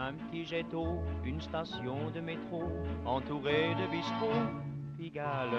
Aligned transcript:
Un 0.00 0.12
petit 0.12 0.46
jet 0.46 0.62
d'eau, 0.70 1.00
une 1.24 1.40
station 1.40 2.10
de 2.14 2.20
métro, 2.20 2.62
entourée 3.04 3.74
de 3.74 3.90
bistrots, 3.90 4.46
Pigalle. 4.96 5.58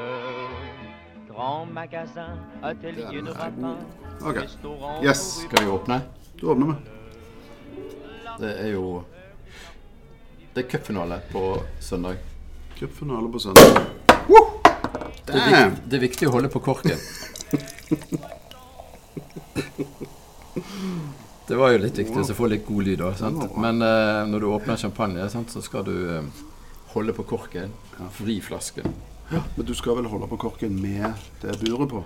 Grand 1.28 1.65
magasin, 1.65 2.38
atelier 2.63 3.21
de 3.21 3.31
rapin, 3.31 3.75
Ok. 4.21 4.38
restaurant 4.38 5.04
Yes. 5.04 5.41
Skal 5.44 5.65
vi 5.65 5.70
åpne? 5.70 6.02
Du 6.39 6.46
åpner. 6.47 6.75
Det 8.39 8.62
er 8.62 8.68
jo 8.68 9.04
Det 10.56 10.66
er 10.66 10.70
cupfinale 10.70 11.21
på 11.32 11.62
søndag. 11.80 12.16
Cupfinale 12.80 13.32
på 13.32 13.40
søndag. 13.40 13.86
Woo! 14.30 14.62
Det 15.28 15.36
er, 15.36 15.70
det 15.86 15.94
er 15.94 16.00
viktig 16.00 16.28
å 16.28 16.32
holde 16.32 16.50
på 16.50 16.60
korken. 16.60 16.98
Det 21.50 21.57
var 21.57 21.73
jo 21.73 21.79
litt 21.81 21.97
viktig 21.97 22.21
å 22.21 22.38
få 22.38 22.47
litt 22.52 22.65
god 22.68 22.86
lyd 22.86 23.02
òg. 23.02 23.21
Men 23.57 23.82
eh, 23.82 24.24
når 24.29 24.43
du 24.43 24.47
åpner 24.51 24.78
champagne, 24.78 25.24
sant, 25.33 25.50
så 25.50 25.64
skal 25.65 25.86
du 25.87 25.96
eh, 26.14 26.43
holde 26.93 27.15
på 27.18 27.25
korken. 27.32 27.74
Vri 28.19 28.37
flasken. 28.43 28.93
Men 29.29 29.65
du 29.65 29.75
skal 29.77 29.97
vel 30.00 30.07
holde 30.10 30.27
på 30.29 30.38
korken 30.41 30.77
med 30.82 31.05
det 31.41 31.55
buret 31.61 31.89
på, 31.91 32.03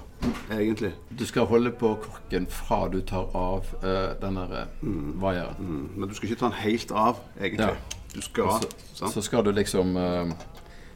egentlig. 0.51 0.91
Du 1.07 1.23
skal 1.27 1.47
holde 1.47 1.71
på 1.71 1.93
korken 2.03 2.47
fra 2.51 2.81
du 2.91 2.99
tar 3.07 3.29
av 3.35 3.69
eh, 3.79 4.15
den 4.19 4.39
der 4.39 4.65
mm. 4.81 5.21
vaieren. 5.23 5.59
Mm. 5.59 5.85
Men 5.95 6.09
du 6.09 6.15
skal 6.15 6.29
ikke 6.29 6.39
ta 6.41 6.49
den 6.49 6.59
helt 6.63 6.91
av, 6.91 7.21
egentlig. 7.39 7.69
Ja. 7.71 7.99
Du 8.13 8.21
skal, 8.21 8.67
så, 8.93 9.07
så 9.09 9.23
skal 9.25 9.45
du 9.47 9.51
liksom 9.55 9.95
eh, 9.97 10.33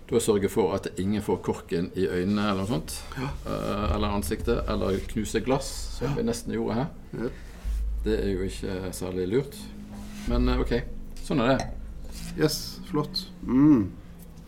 da 0.07 0.19
sørge 0.23 0.51
for 0.51 0.75
at 0.75 0.87
ingen 0.99 1.23
får 1.23 1.39
korken 1.43 1.89
i 1.95 2.05
øynene 2.07 2.51
eller 2.51 2.63
noe 2.63 2.69
sånt. 2.69 2.95
Eh, 3.17 3.95
eller 3.95 4.15
ansiktet. 4.15 4.61
Eller 4.71 4.99
knuse 5.11 5.43
glass, 5.43 5.71
som 5.97 6.15
vi 6.15 6.27
nesten 6.27 6.55
gjorde 6.55 6.81
her. 6.81 6.91
Ja. 7.15 7.31
Det 8.07 8.15
er 8.23 8.29
jo 8.31 8.45
ikke 8.47 8.91
særlig 8.95 9.25
lurt. 9.27 9.55
Men 10.31 10.47
eh, 10.47 10.61
OK, 10.63 10.73
sånn 11.27 11.41
er 11.43 11.49
det. 11.57 11.65
Yes, 12.39 12.77
flott. 12.87 13.25
Mm. 13.43 13.89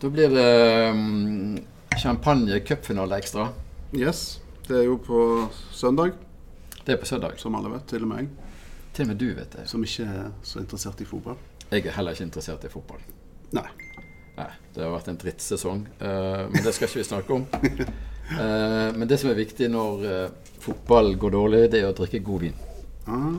Da 0.00 0.08
blir 0.08 0.32
det 0.32 0.46
um, 0.94 1.58
champagne 2.00 2.60
cupfinale 2.64 3.18
ekstra. 3.20 3.50
Yes. 3.92 4.38
Det 4.64 4.78
er 4.78 4.86
jo 4.86 4.96
på 5.02 5.20
søndag, 5.76 6.14
Det 6.86 6.94
er 6.94 7.00
på 7.02 7.08
søndag. 7.10 7.36
som 7.42 7.54
alle 7.58 7.72
vet. 7.74 7.84
Til 7.90 8.06
og 8.06 8.08
med 8.08 8.22
jeg, 8.22 8.30
Til 8.94 9.04
og 9.04 9.08
med 9.10 9.18
du 9.20 9.26
vet 9.34 9.52
det. 9.58 9.66
som 9.68 9.84
ikke 9.84 10.06
er 10.08 10.30
så 10.42 10.62
interessert 10.62 11.00
i 11.00 11.04
fotball. 11.04 11.36
Jeg 11.70 11.84
er 11.86 11.96
heller 11.98 12.16
ikke 12.16 12.24
interessert 12.30 12.64
i 12.64 12.72
fotball. 12.72 13.02
Nei. 13.52 13.66
Nei, 14.38 14.48
det 14.74 14.84
har 14.86 14.94
vært 14.94 15.10
en 15.12 15.20
drittsesong, 15.20 15.84
Uh, 16.00 16.46
men 16.48 16.64
det 16.64 16.72
skal 16.72 16.88
ikke 16.88 17.02
vi 17.02 17.04
snakke 17.04 17.34
om. 17.34 17.44
uh, 18.32 18.88
men 18.98 19.08
det 19.10 19.20
som 19.20 19.30
er 19.30 19.36
viktig 19.36 19.68
når 19.68 20.06
uh, 20.06 20.54
fotball 20.64 21.12
går 21.20 21.34
dårlig, 21.36 21.64
det 21.74 21.82
er 21.82 21.90
å 21.90 21.96
drikke 21.98 22.22
god 22.24 22.46
vin. 22.46 22.56
Ah, 23.06 23.36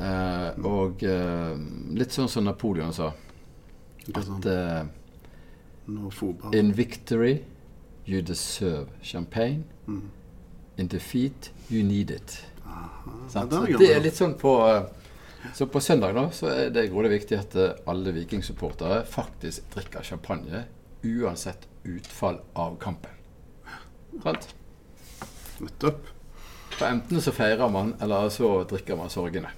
Eh, 0.00 0.64
og 0.64 1.02
eh, 1.02 1.56
litt 1.98 2.14
sånn 2.14 2.28
som 2.30 2.46
Napoleon 2.46 2.92
sa, 2.94 3.10
at 4.14 4.46
eh, 4.46 4.84
in 6.54 6.70
victory 6.72 7.40
you 8.06 8.22
deserve 8.22 8.88
champagne. 9.02 9.64
Mm. 9.88 10.10
In 10.78 10.88
defeat 10.88 11.50
you 11.68 11.82
need 11.84 12.10
it. 12.10 12.44
Ja, 13.34 13.44
det 13.50 13.90
er 13.90 14.00
litt 14.00 14.16
sånn 14.16 14.36
på 14.38 14.54
eh, 14.68 14.84
Så 15.56 15.66
på 15.72 15.80
søndag 15.82 16.14
nå 16.14 16.28
så 16.36 16.50
er 16.52 16.70
det 16.72 16.86
grådig 16.92 17.10
viktig 17.16 17.36
at 17.38 17.56
eh, 17.58 17.82
alle 17.90 18.14
vikingsupportere 18.14 19.02
faktisk 19.08 19.66
drikker 19.74 20.06
champagne 20.06 20.64
uansett 21.02 21.66
utfall 21.88 22.38
av 22.54 22.76
kampen. 22.80 23.12
Sant? 24.22 24.50
Nettopp. 25.60 26.19
For 26.80 26.88
enten 26.88 27.20
så 27.20 27.32
feirer 27.36 27.68
man, 27.68 27.92
eller 28.00 28.30
så 28.32 28.62
drikker 28.64 28.96
man 28.96 29.10
sorgene. 29.12 29.50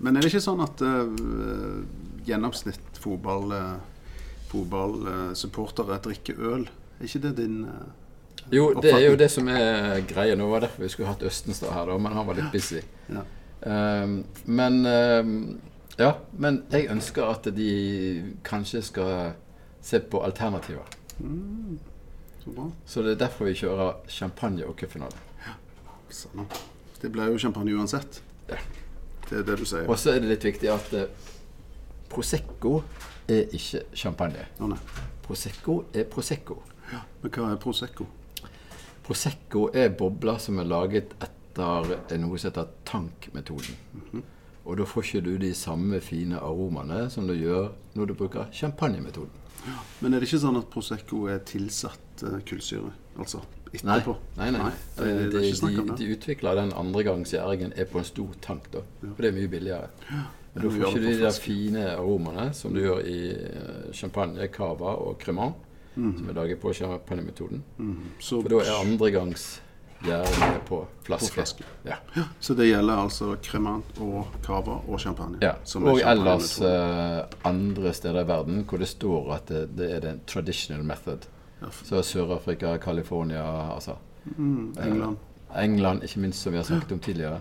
Men 0.00 0.16
er 0.16 0.24
det 0.24 0.32
ikke 0.32 0.42
sånn 0.42 0.62
at 0.64 0.80
uh, 0.82 1.84
gjennomsnitt 2.26 2.98
fotball, 2.98 3.52
uh, 3.54 4.08
fotballsupportere 4.50 6.00
drikker 6.02 6.40
øl? 6.50 6.66
Er 6.98 7.06
ikke 7.06 7.22
det 7.28 7.36
din 7.38 7.60
uh, 7.68 7.92
Jo, 8.50 8.72
det 8.82 8.90
er 8.96 9.06
jo 9.06 9.20
det 9.20 9.30
som 9.30 9.52
er 9.54 10.00
greia. 10.10 10.34
Nå 10.34 10.50
var 10.50 10.66
derfor 10.66 10.82
vi 10.82 10.90
skulle 10.90 11.12
hatt 11.12 11.22
Østenstad 11.30 11.70
her, 11.76 11.86
da, 11.92 12.00
men 12.02 12.18
han 12.18 12.26
var 12.26 12.40
litt 12.40 12.50
busy. 12.58 12.82
Ja. 13.06 13.22
Um, 13.60 14.20
men 14.50 14.82
um, 14.90 15.32
Ja, 16.00 16.14
men 16.32 16.64
jeg 16.72 16.90
ønsker 16.90 17.28
at 17.28 17.46
de 17.54 17.70
kanskje 18.42 18.82
skal 18.82 19.34
se 19.84 20.02
på 20.02 20.26
alternativer. 20.26 20.90
Så 22.42 22.50
bra. 22.50 22.70
Så 22.88 23.06
det 23.06 23.14
er 23.14 23.26
derfor 23.28 23.52
vi 23.52 23.58
kjører 23.62 24.00
champagne 24.10 24.66
og 24.66 24.74
cupfinale. 24.80 25.29
Sånn. 26.14 26.46
Det 27.00 27.10
blir 27.12 27.32
jo 27.32 27.40
champagne 27.40 27.74
uansett. 27.78 28.20
Ja. 28.50 28.58
Det 29.28 29.38
er 29.38 29.44
det 29.46 29.60
du 29.60 29.66
sier. 29.68 29.86
Og 29.86 29.98
så 30.00 30.14
er 30.14 30.22
det 30.22 30.32
litt 30.32 30.44
viktig 30.44 30.70
at 30.72 30.92
eh, 30.98 31.28
Prosecco 32.10 32.80
er 33.30 33.52
ikke 33.54 33.84
champagne. 33.94 34.42
Å, 34.58 34.68
nei. 34.70 34.78
Prosecco 35.24 35.84
er 35.94 36.08
Prosecco. 36.10 36.58
Men 36.90 37.30
hva 37.30 37.52
er 37.52 37.60
Prosecco? 37.62 38.08
Prosecco 39.06 39.68
er 39.74 39.92
bobler 39.94 40.40
som 40.42 40.58
er 40.58 40.66
laget 40.66 41.14
etter 41.22 42.18
noe 42.18 42.38
som 42.38 42.50
heter 42.50 42.74
tankmetoden. 42.88 44.24
Og 44.66 44.76
da 44.78 44.86
får 44.86 45.06
ikke 45.06 45.22
du 45.26 45.32
de 45.40 45.52
samme 45.56 46.00
fine 46.04 46.38
aromaene 46.38 47.04
som 47.10 47.26
du 47.30 47.34
gjør 47.34 47.70
når 47.94 48.10
du 48.10 48.16
bruker 48.18 48.50
champagnemetoden. 48.54 49.38
Men 50.00 50.14
er 50.14 50.20
det 50.20 50.30
ikke 50.30 50.42
sånn 50.42 50.58
at 50.58 50.68
Prosecco 50.72 51.24
er 51.30 51.42
tilsatt 51.46 52.24
uh, 52.24 52.38
kullsyre? 52.48 52.92
Altså 53.20 53.42
etterpå? 53.78 54.16
nei, 54.36 54.50
nei. 54.50 54.72
det, 54.96 55.04
det, 55.04 55.14
det, 55.14 55.24
er 55.26 55.30
de, 55.30 55.46
ikke 55.46 55.60
snakk 55.62 55.72
de, 55.72 55.80
om 55.80 55.88
det. 55.92 55.96
de 56.00 56.10
utvikler 56.16 56.60
den 56.60 56.72
andregangsgjæringen 56.82 57.72
er 57.76 57.88
på 57.90 58.02
en 58.02 58.08
stor 58.08 58.36
tank, 58.42 58.68
da. 58.74 58.84
For 59.00 59.22
det 59.22 59.30
er 59.30 59.36
mye 59.38 59.50
billigere. 59.52 59.88
Men 60.54 60.64
da 60.64 60.70
får 60.74 60.84
ikke 60.88 61.00
du 61.00 61.06
de 61.06 61.16
der 61.20 61.36
fine 61.38 61.88
aromaene 61.94 62.50
som 62.56 62.74
du 62.74 62.82
gjør 62.82 63.02
i 63.06 63.18
eh, 63.30 63.90
champagne, 63.94 64.48
cava 64.50 64.96
og 64.98 65.18
cremant, 65.22 65.66
som 65.94 66.28
er 66.30 66.36
laget 66.36 66.60
på 66.60 66.72
champagnemetoden. 66.72 67.62
-hmm. 67.78 67.96
For 68.20 68.48
da 68.48 68.56
er 68.56 68.80
andregangsgjæringen 68.80 70.60
på 70.66 70.86
flaske. 71.02 71.32
flaske. 71.34 71.64
Ja. 71.84 71.94
så 72.40 72.54
det 72.54 72.66
gjelder 72.66 72.94
altså 72.94 73.36
cremant 73.42 73.98
og 74.00 74.26
cava 74.42 74.80
og 74.88 75.00
champagne? 75.00 75.38
Ja, 75.42 75.52
som 75.64 75.84
og 75.84 76.00
ellers 76.00 76.60
eh, 76.60 77.24
andre 77.44 77.92
steder 77.94 78.20
i 78.20 78.28
verden 78.28 78.64
hvor 78.64 78.78
det 78.78 78.88
står 78.88 79.34
at 79.34 79.48
det, 79.48 79.68
det 79.78 79.94
er 79.94 80.00
den 80.00 80.20
traditional 80.26 80.84
method. 80.84 81.18
Så 81.84 82.02
Sør-Afrika, 82.02 82.76
California, 82.78 83.74
altså 83.74 83.94
mm, 84.36 84.74
England. 84.86 85.16
England, 85.62 86.02
ikke 86.02 86.20
minst, 86.20 86.42
som 86.42 86.52
vi 86.52 86.56
har 86.58 86.64
snakket 86.64 86.92
om 86.92 86.98
tidligere. 87.00 87.40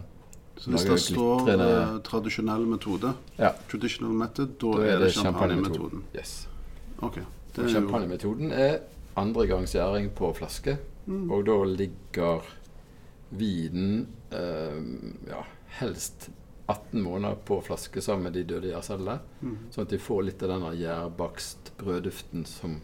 Så 0.58 0.70
hvis 0.72 0.84
det 0.84 1.00
står 1.00 1.50
eh, 1.50 2.00
tradisjonell 2.04 2.66
metode, 2.68 3.14
Ja, 3.40 3.50
traditional 3.72 4.12
method, 4.14 4.48
da, 4.62 4.68
da 4.78 4.88
er 4.96 5.00
det 5.00 5.12
champagnemetoden. 5.14 5.74
champagnemetoden. 5.74 6.04
Yes. 6.16 6.50
Okay. 7.02 7.22
Champagnemetoden 7.70 8.52
er 8.52 8.78
andregangsgjæring 9.16 10.12
på 10.16 10.34
flaske, 10.36 10.78
Mm. 11.06 11.32
og 11.32 11.46
da 11.46 11.64
ligger 11.64 12.42
vinen 13.32 14.08
eh, 14.32 14.82
ja, 15.30 15.42
helst 15.80 16.30
18 16.68 17.02
måneder 17.02 17.36
på 17.46 17.62
flaske 17.66 18.02
sammen 18.02 18.24
med 18.24 18.34
de 18.34 18.44
døde 18.44 18.68
gjærcellene. 18.70 19.20
Mm. 19.42 19.56
Sånn 19.72 19.82
at 19.88 19.90
de 19.90 19.98
får 19.98 20.22
litt 20.28 20.44
av 20.44 20.50
denne 20.54 20.70
gjærbakst-brødduften 20.78 22.46
som 22.46 22.76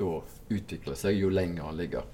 da 0.00 0.10
utvikler 0.56 0.96
seg 0.98 1.18
jo 1.20 1.30
lenger 1.32 1.68
den 1.70 1.78
ligger. 1.84 2.08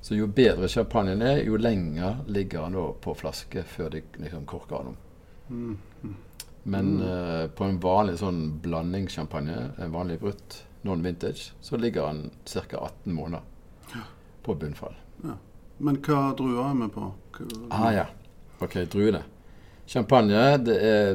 Så 0.00 0.16
jo 0.16 0.26
bedre 0.32 0.68
champagnen 0.72 1.22
er, 1.22 1.42
jo 1.44 1.58
lenger 1.60 2.22
ligger 2.32 2.68
den 2.70 2.94
på 3.04 3.14
flaske 3.20 3.62
før 3.68 3.90
de 3.92 4.02
liksom 4.22 4.46
korker 4.48 4.78
den 4.84 4.94
om. 4.94 4.96
Mm. 5.50 6.14
Men 6.70 6.88
eh, 7.02 7.46
på 7.56 7.64
en 7.64 7.78
vanlig 7.80 8.18
sånn 8.20 8.40
blandingssjampanje, 8.64 9.56
en 9.80 9.92
vanlig 9.94 10.18
brutt 10.20 10.58
non-vintage, 10.84 11.50
så 11.60 11.76
ligger 11.80 12.06
den 12.08 12.30
ca. 12.44 12.78
18 12.86 13.12
måneder 13.16 14.02
på 14.44 14.54
bunnfall. 14.60 14.94
Men 15.80 15.96
hva 16.04 16.20
druer 16.36 16.66
er 16.70 16.74
vi 16.82 16.88
på? 16.92 17.06
Hva- 17.36 17.68
Ah 17.70 17.92
ja. 17.96 18.06
Ok, 18.60 18.74
druene. 18.92 19.22
Champagne 19.88 20.42
det 20.64 20.76
er 20.84 21.14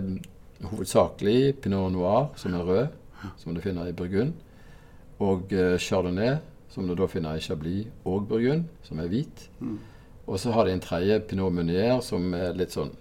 hovedsakelig 0.66 1.56
pinot 1.62 1.92
noir, 1.94 2.30
som 2.36 2.54
er 2.58 2.66
rød, 2.66 2.88
som 3.38 3.54
du 3.54 3.62
finner 3.62 3.88
i 3.90 3.94
Burgund. 3.94 4.34
Og 5.24 5.54
eh, 5.54 5.78
chardonnay, 5.80 6.38
som 6.70 6.88
du 6.88 6.96
da 6.98 7.08
finner 7.08 7.38
i 7.38 7.44
Chablis 7.44 7.88
og 8.04 8.28
Burgund, 8.30 8.68
som 8.84 9.00
er 9.00 9.12
hvit. 9.12 9.46
Mm. 9.60 9.78
Og 10.26 10.40
så 10.42 10.52
har 10.52 10.66
de 10.66 10.74
en 10.76 10.84
tredje 10.84 11.20
pinot 11.30 11.54
meunier, 11.54 12.00
som 12.04 12.34
er 12.34 12.56
litt 12.58 12.74
sånn 12.76 12.92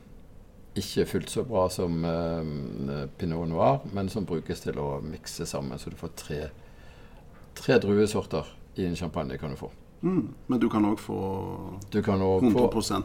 ikke 0.74 1.04
fullt 1.06 1.30
så 1.30 1.44
bra 1.46 1.68
som 1.70 2.04
eh, 2.04 3.06
pinot 3.18 3.48
noir, 3.48 3.80
men 3.94 4.10
som 4.10 4.26
brukes 4.26 4.64
til 4.64 4.78
å 4.82 4.98
mikse 5.04 5.46
sammen. 5.46 5.78
Så 5.78 5.90
du 5.90 5.98
får 5.98 6.14
tre, 6.18 6.40
tre 7.54 7.78
druesorter 7.82 8.50
i 8.78 8.86
en 8.88 8.98
champagne 8.98 9.38
kan 9.38 9.54
du 9.54 9.58
få. 9.58 9.70
Mm. 10.04 10.28
Men 10.46 10.60
du 10.60 10.68
kan 10.68 10.84
òg 10.84 10.98
få 11.00 11.18
Du 11.90 12.02
kan 12.04 12.20
også 12.20 12.50
få 12.52 12.66
100 12.68 13.04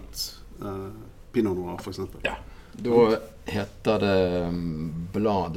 eh, 0.66 0.88
pinot 1.32 1.58
noir, 1.58 1.78
f.eks. 1.80 2.02
Ja. 2.26 2.36
Da 2.80 3.20
heter 3.50 4.00
det 4.00 4.18
um, 4.48 5.08
Blanc 5.14 5.54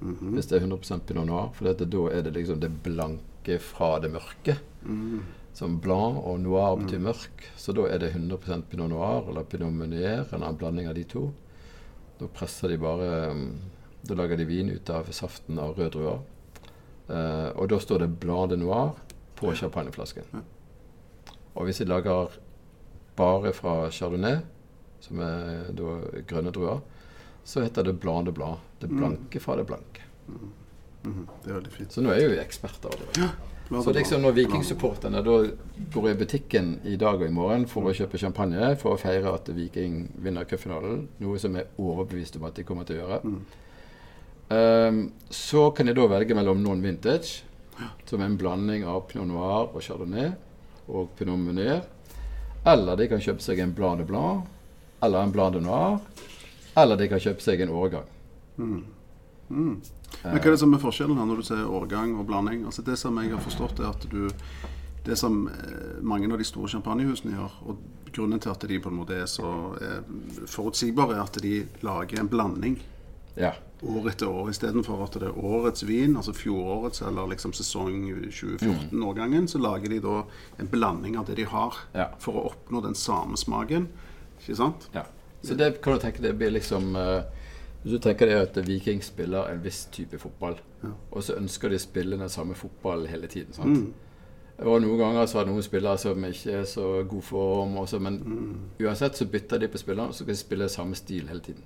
Mhm. 0.00 0.34
hvis 0.34 0.46
det 0.46 0.58
er 0.58 0.66
100% 0.66 1.06
pinot 1.06 1.26
noir. 1.26 1.50
For 1.54 1.64
dette, 1.64 1.88
da 1.88 2.08
er 2.12 2.22
det 2.22 2.34
liksom 2.34 2.60
det 2.60 2.70
blanke 2.82 3.58
fra 3.58 3.98
det 3.98 4.12
mørke. 4.12 4.58
Mm. 4.84 5.22
Som 5.56 5.80
blanc 5.80 6.20
og 6.24 6.40
noir 6.40 6.76
betyr 6.76 7.00
mørk. 7.00 7.46
Så 7.56 7.72
da 7.72 7.86
er 7.88 7.98
det 7.98 8.12
100% 8.12 8.68
pinot 8.70 8.90
noir 8.90 9.28
eller 9.28 9.44
pinot 9.44 9.72
meunier, 9.72 10.26
eller 10.32 10.48
en 10.48 10.56
blanding 10.56 10.88
av 10.88 10.94
de 10.94 11.04
to. 11.04 11.32
Da 12.20 12.28
presser 12.32 12.68
de 12.68 12.78
bare 12.80 13.30
um, 13.30 13.58
Da 14.06 14.14
lager 14.14 14.36
de 14.36 14.44
vin 14.44 14.70
ut 14.70 14.90
av 14.90 15.08
saften 15.10 15.58
av 15.58 15.74
røde 15.74 15.90
druer. 15.90 16.20
Eh, 17.08 17.48
og 17.58 17.68
da 17.70 17.78
står 17.82 18.04
det 18.04 18.18
blad 18.22 18.50
de 18.50 18.58
Noir 18.60 18.92
på 19.34 19.50
champagneflasken. 19.54 20.44
Og 21.56 21.66
hvis 21.66 21.80
de 21.82 21.88
lager 21.88 22.36
bare 23.16 23.52
fra 23.56 23.88
chardonnay, 23.90 24.40
som 25.00 25.20
er 25.24 25.72
da 25.76 25.96
grønne 26.28 26.52
druer, 26.54 26.82
så 27.46 27.62
heter 27.62 27.86
det 27.86 27.92
Blanc 28.02 28.26
de 28.26 28.32
Blanc. 28.34 28.58
Det 28.80 28.90
Mm. 28.90 28.98
blanke 28.98 29.40
fra 29.40 29.56
det 29.56 29.66
blanke. 29.68 30.02
Mhm, 30.28 31.26
Det 31.44 31.50
er 31.50 31.54
veldig 31.60 31.72
fint. 31.72 31.92
Så 31.92 32.02
nå 32.02 32.10
er 32.10 32.20
jo 32.24 32.30
vi 32.30 32.36
eksperter. 32.42 32.90
allerede. 32.90 33.30
Bla, 33.68 33.78
Så 33.80 33.84
bla, 33.84 33.92
bla. 33.92 34.00
liksom 34.00 34.22
når 34.22 34.32
Vikingsupporterne 34.34 35.22
da 35.24 35.36
går 35.94 36.10
i 36.10 36.14
butikken 36.14 36.80
i 36.84 36.96
dag 36.96 37.14
og 37.20 37.26
i 37.28 37.32
morgen 37.32 37.66
for 37.66 37.82
å 37.82 37.94
kjøpe 37.94 38.18
champagne 38.18 38.76
for 38.78 38.94
å 38.94 38.98
feire 38.98 39.32
at 39.34 39.46
Viking 39.48 40.08
vinner 40.22 40.44
cupfinalen, 40.44 41.08
noe 41.20 41.38
som 41.38 41.54
jeg 41.54 41.64
er 41.64 41.82
overbevist 41.82 42.36
om 42.36 42.44
at 42.44 42.54
de 42.54 42.62
kommer 42.64 42.84
til 42.84 42.96
å 42.96 43.06
gjøre, 43.08 43.22
Mm. 43.24 43.40
um, 44.50 45.12
så 45.30 45.70
kan 45.74 45.86
de 45.86 45.94
da 45.94 46.06
velge 46.06 46.34
mellom 46.34 46.62
noen 46.62 46.82
vintage, 46.82 47.42
som 48.06 48.20
er 48.20 48.24
en 48.26 48.36
blanding 48.38 48.84
av 48.86 49.06
pinot 49.08 49.26
noir 49.28 49.68
og 49.74 49.82
chardonnay 49.82 50.32
og 50.88 51.08
pinot 51.16 51.38
meunier, 51.38 51.82
eller 52.64 52.96
de 52.96 53.08
kan 53.08 53.18
kjøpe 53.20 53.40
seg 53.42 53.58
en 53.60 53.72
blanc 53.72 53.98
de 53.98 54.04
blanc, 54.04 54.46
eller 55.02 55.22
en 55.22 55.32
blanc 55.32 55.52
de 55.52 55.60
noir, 55.60 56.00
eller 56.76 56.96
de 57.00 57.08
kan 57.08 57.20
kjøpe 57.22 57.40
seg 57.44 57.60
en 57.64 57.72
årgang. 57.72 58.06
Mm. 58.58 58.84
Mm. 59.48 59.74
Men 60.24 60.32
hva 60.32 60.40
er 60.40 60.50
det 60.50 60.58
som 60.58 60.72
er 60.74 60.80
forskjellen 60.82 61.18
her 61.20 61.26
når 61.28 61.36
du 61.42 61.46
sier 61.46 61.68
årgang 61.70 62.16
og 62.18 62.26
blanding? 62.26 62.64
Altså 62.66 62.82
Det 62.82 62.96
som 62.98 63.16
jeg 63.22 63.30
har 63.30 63.42
forstått, 63.44 63.78
er 63.80 63.92
at 63.92 64.06
du 64.10 64.28
Det 65.06 65.14
som 65.16 65.46
eh, 65.46 66.00
mange 66.02 66.26
av 66.32 66.38
de 66.38 66.44
store 66.44 66.66
champagnehusene 66.68 67.30
gjør, 67.36 67.52
og 67.70 67.76
grunnen 68.12 68.40
til 68.42 68.50
at 68.50 68.64
de 68.66 68.78
på 68.82 68.88
en 68.90 68.96
måte 68.98 69.14
er 69.14 69.28
så 69.30 69.46
eh, 69.78 70.00
forutsigbare, 70.50 71.14
er 71.14 71.22
at 71.22 71.38
de 71.42 71.60
lager 71.86 72.18
en 72.20 72.28
blanding 72.28 72.80
Ja. 73.36 73.52
år 73.84 74.08
etter 74.10 74.26
år, 74.26 74.48
istedenfor 74.50 75.04
at 75.04 75.12
det 75.20 75.28
er 75.28 75.38
årets 75.38 75.84
vin, 75.86 76.16
altså 76.16 76.32
fjorårets 76.34 77.02
eller 77.06 77.28
liksom 77.28 77.52
sesong 77.52 78.02
2014-årgangen, 78.32 79.46
så 79.48 79.58
lager 79.62 79.88
de 79.94 80.00
da 80.00 80.24
en 80.58 80.66
blanding 80.72 81.16
av 81.20 81.26
det 81.26 81.36
de 81.36 81.44
har, 81.44 81.74
Ja. 81.94 82.08
for 82.18 82.32
å 82.34 82.50
oppnå 82.50 82.82
den 82.82 82.94
samme 82.94 83.36
smaken. 83.36 83.86
Ikke 84.40 84.56
sant? 84.56 84.88
Ja. 84.92 85.04
Så 85.42 85.54
det 85.56 85.80
kan 85.82 85.92
du 85.92 85.98
tenke 86.00 86.22
det 86.22 86.34
blir 86.38 86.50
liksom 86.50 86.96
eh, 86.96 87.22
Hvis 87.84 87.92
du 87.92 87.98
tenker 87.98 88.26
deg 88.26 88.36
at 88.42 88.56
Viking 88.66 89.02
spiller 89.02 89.46
en 89.52 89.60
viss 89.62 89.84
type 89.92 90.18
fotball, 90.18 90.56
Ja. 90.82 90.88
og 91.12 91.22
så 91.22 91.36
ønsker 91.36 91.68
de 91.70 91.76
å 91.76 91.78
spille 91.80 92.16
den 92.18 92.28
samme 92.28 92.54
fotballen 92.54 93.06
hele 93.06 93.26
tiden. 93.28 93.52
sant? 93.52 93.66
Mm. 93.66 93.92
Og 94.66 94.80
noen 94.82 94.98
ganger 94.98 95.26
så 95.26 95.38
har 95.38 95.46
noen 95.46 95.62
spillere 95.62 95.98
som 95.98 96.24
ikke 96.24 96.50
er 96.52 96.64
så 96.64 97.04
god 97.08 97.22
form, 97.22 97.76
også, 97.76 98.00
men 98.00 98.18
Mm. 98.18 98.70
uansett 98.80 99.14
så 99.16 99.24
bytter 99.30 99.58
de 99.60 99.68
på 99.68 99.78
spillerne, 99.78 100.08
og 100.08 100.14
så 100.14 100.24
kan 100.24 100.34
de 100.34 100.38
spille 100.40 100.68
samme 100.68 100.94
stil 100.96 101.28
hele 101.28 101.40
tiden. 101.40 101.62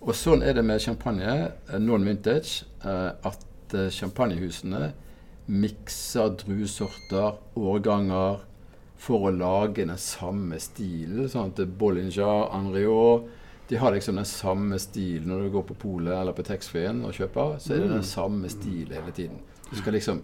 Og 0.00 0.14
sånn 0.14 0.42
er 0.42 0.52
det 0.54 0.64
med 0.64 0.80
champagne, 0.80 1.52
eh, 1.68 1.78
non-vintage, 1.78 2.64
eh, 2.84 3.12
at 3.24 3.44
eh, 3.74 3.90
champagnehusene 3.90 4.92
mikser 5.48 6.28
druesorter, 6.36 7.36
årganger, 7.56 8.40
for 8.98 9.28
å 9.28 9.32
lage 9.34 9.84
den 9.84 9.98
samme 10.00 10.58
stilen. 10.62 11.28
Sånn 11.28 11.52
at 11.52 11.60
Bollinger, 11.78 12.48
Henriot 12.52 13.28
De 13.68 13.76
har 13.76 13.90
liksom 13.92 14.14
den 14.14 14.28
samme 14.30 14.78
stilen 14.78 15.26
når 15.32 15.40
du 15.42 15.50
går 15.56 15.64
på 15.66 15.74
polet 15.74 16.14
eller 16.14 16.36
på 16.36 16.44
taxfree-en 16.46 17.02
og 17.04 17.16
kjøper. 17.16 17.56
Så 17.58 17.74
er 17.74 17.82
det 17.82 17.90
den 17.96 18.06
samme 18.06 18.48
stilen 18.52 18.94
hele 18.94 19.12
tiden. 19.12 19.40
Du 19.70 19.76
skal 19.76 19.96
liksom 19.98 20.22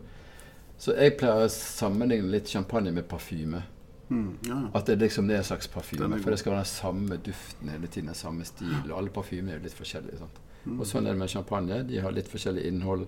Så 0.79 0.95
jeg 0.95 1.17
pleier 1.19 1.45
å 1.45 1.51
sammenligne 1.51 2.31
litt 2.31 2.49
champagne 2.51 2.91
med 2.95 3.07
parfyme. 3.11 3.63
Mm. 4.09 4.31
Ja. 4.47 4.57
At 4.75 4.87
det 4.87 4.97
liksom 4.99 5.29
det 5.29 5.37
er 5.37 5.43
en 5.43 5.51
slags 5.51 5.69
parfyme. 5.71 6.19
For 6.23 6.31
det 6.31 6.39
skal 6.41 6.53
være 6.53 6.65
den 6.65 6.71
samme 6.71 7.19
duften 7.23 7.71
hele 7.71 7.87
tiden, 7.87 8.11
den 8.11 8.19
samme 8.19 8.45
stil. 8.45 8.75
Og 8.91 8.97
alle 8.99 9.15
parfymer 9.15 9.55
er 9.55 9.61
jo 9.61 9.67
litt 9.69 9.79
forskjellige. 9.79 10.19
sant? 10.19 10.41
Og 10.79 10.87
sånn 10.87 11.07
er 11.07 11.15
det 11.15 11.23
med 11.23 11.31
champagne. 11.31 11.83
De 11.87 12.01
har 12.03 12.15
litt 12.15 12.31
forskjellig 12.31 12.67
innhold 12.69 13.07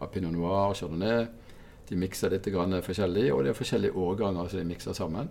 av 0.00 0.10
pinot 0.12 0.32
noir 0.32 0.72
og 0.72 0.76
chardonnay. 0.80 1.26
De 1.90 1.98
mikser 1.98 2.30
litt 2.30 2.46
forskjellig, 2.86 3.32
og 3.34 3.42
det 3.42 3.50
er 3.50 3.58
forskjellige 3.58 3.98
årganger 3.98 4.48
som 4.48 4.60
de 4.60 4.64
mikser 4.68 4.94
sammen. 4.94 5.30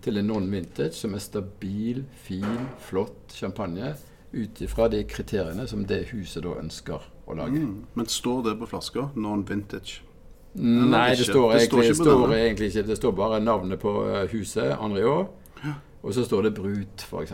Til 0.00 0.16
en 0.16 0.30
non-vintage 0.30 0.96
som 0.96 1.14
er 1.14 1.20
stabil, 1.20 2.04
fin, 2.24 2.68
flott 2.80 3.34
champagne 3.36 3.94
ut 4.32 4.60
ifra 4.60 4.88
de 4.88 5.04
kriteriene 5.04 5.66
som 5.68 5.84
det 5.88 6.06
huset 6.12 6.44
da 6.44 6.56
ønsker 6.60 7.04
å 7.28 7.36
lage. 7.36 7.60
Mm. 7.60 7.86
Men 7.94 8.06
står 8.06 8.42
det 8.48 8.58
på 8.60 8.68
flaska? 8.72 9.08
Non-vintage? 9.16 10.02
Nei, 10.58 11.10
det 11.14 11.28
står, 11.28 11.52
Det 11.52 11.60
står 11.68 11.82
egentlig, 11.82 11.84
ikke 11.84 11.94
står 11.94 12.34
egentlig 12.34 12.68
ikke. 12.72 12.82
Det 12.88 12.96
står 12.96 13.12
bare 13.12 13.40
navnet 13.40 13.80
på 13.80 13.94
eh, 14.08 14.24
huset, 14.32 14.72
ja. 14.72 15.74
og 16.02 16.14
så 16.14 16.24
står 16.24 16.48
det 16.48 16.54
Brut, 16.56 17.04
f.eks. 17.04 17.32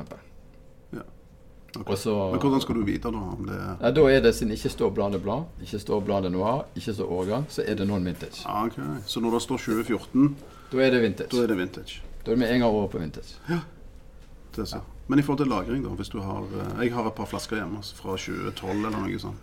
Ok. 1.81 1.89
Og 1.91 1.99
så 1.99 2.31
Men 2.31 2.41
hvordan 2.41 2.61
skal 2.63 2.75
du 2.75 2.83
vite 2.87 3.11
da 3.11 3.19
om 3.19 3.47
det 3.49 3.57
ja, 3.81 3.91
Da 3.91 4.01
er 4.11 4.21
det 4.23 4.35
siden 4.35 4.53
ikke 4.55 4.69
står 4.71 4.91
bladet 4.95 5.23
blad, 5.23 5.45
ikke 5.63 5.79
står 5.83 6.01
bladet 6.07 6.31
Noir, 6.33 6.65
ikke 6.77 6.95
står 6.95 7.11
årgang, 7.11 7.45
så 7.49 7.65
er 7.67 7.75
det 7.75 7.89
non-vintage. 7.89 8.45
ah, 8.47 8.65
ok. 8.67 8.79
Så 9.07 9.21
når 9.21 9.31
det 9.35 9.43
står 9.43 9.57
2014, 9.59 10.37
Da 10.73 10.77
er 10.87 10.91
det 10.91 11.03
vintage. 11.03 11.29
da 11.37 11.43
er 11.43 11.47
det 11.47 11.57
vintage? 11.59 12.03
Da 12.25 12.31
er 12.31 12.35
det 12.37 12.39
med 12.39 12.53
en 12.55 12.61
gang 12.61 12.71
over 12.73 12.87
på 12.89 12.99
vintage. 12.99 13.35
Det 14.57 14.69
ser. 14.69 14.77
Ja. 14.77 14.83
Men 15.09 15.19
i 15.19 15.23
forhold 15.23 15.39
til 15.39 15.49
lagring, 15.51 15.83
da 15.85 15.89
hvis 15.91 16.09
du 16.09 16.21
har, 16.21 16.43
eh, 16.43 16.85
Jeg 16.85 16.93
har 16.95 17.07
et 17.07 17.15
par 17.15 17.27
flasker 17.27 17.57
hjemme 17.57 17.77
altså, 17.77 17.97
fra 17.97 18.11
2012 18.17 18.71
eller 18.87 18.91
noe 19.01 19.19
sånt. 19.19 19.37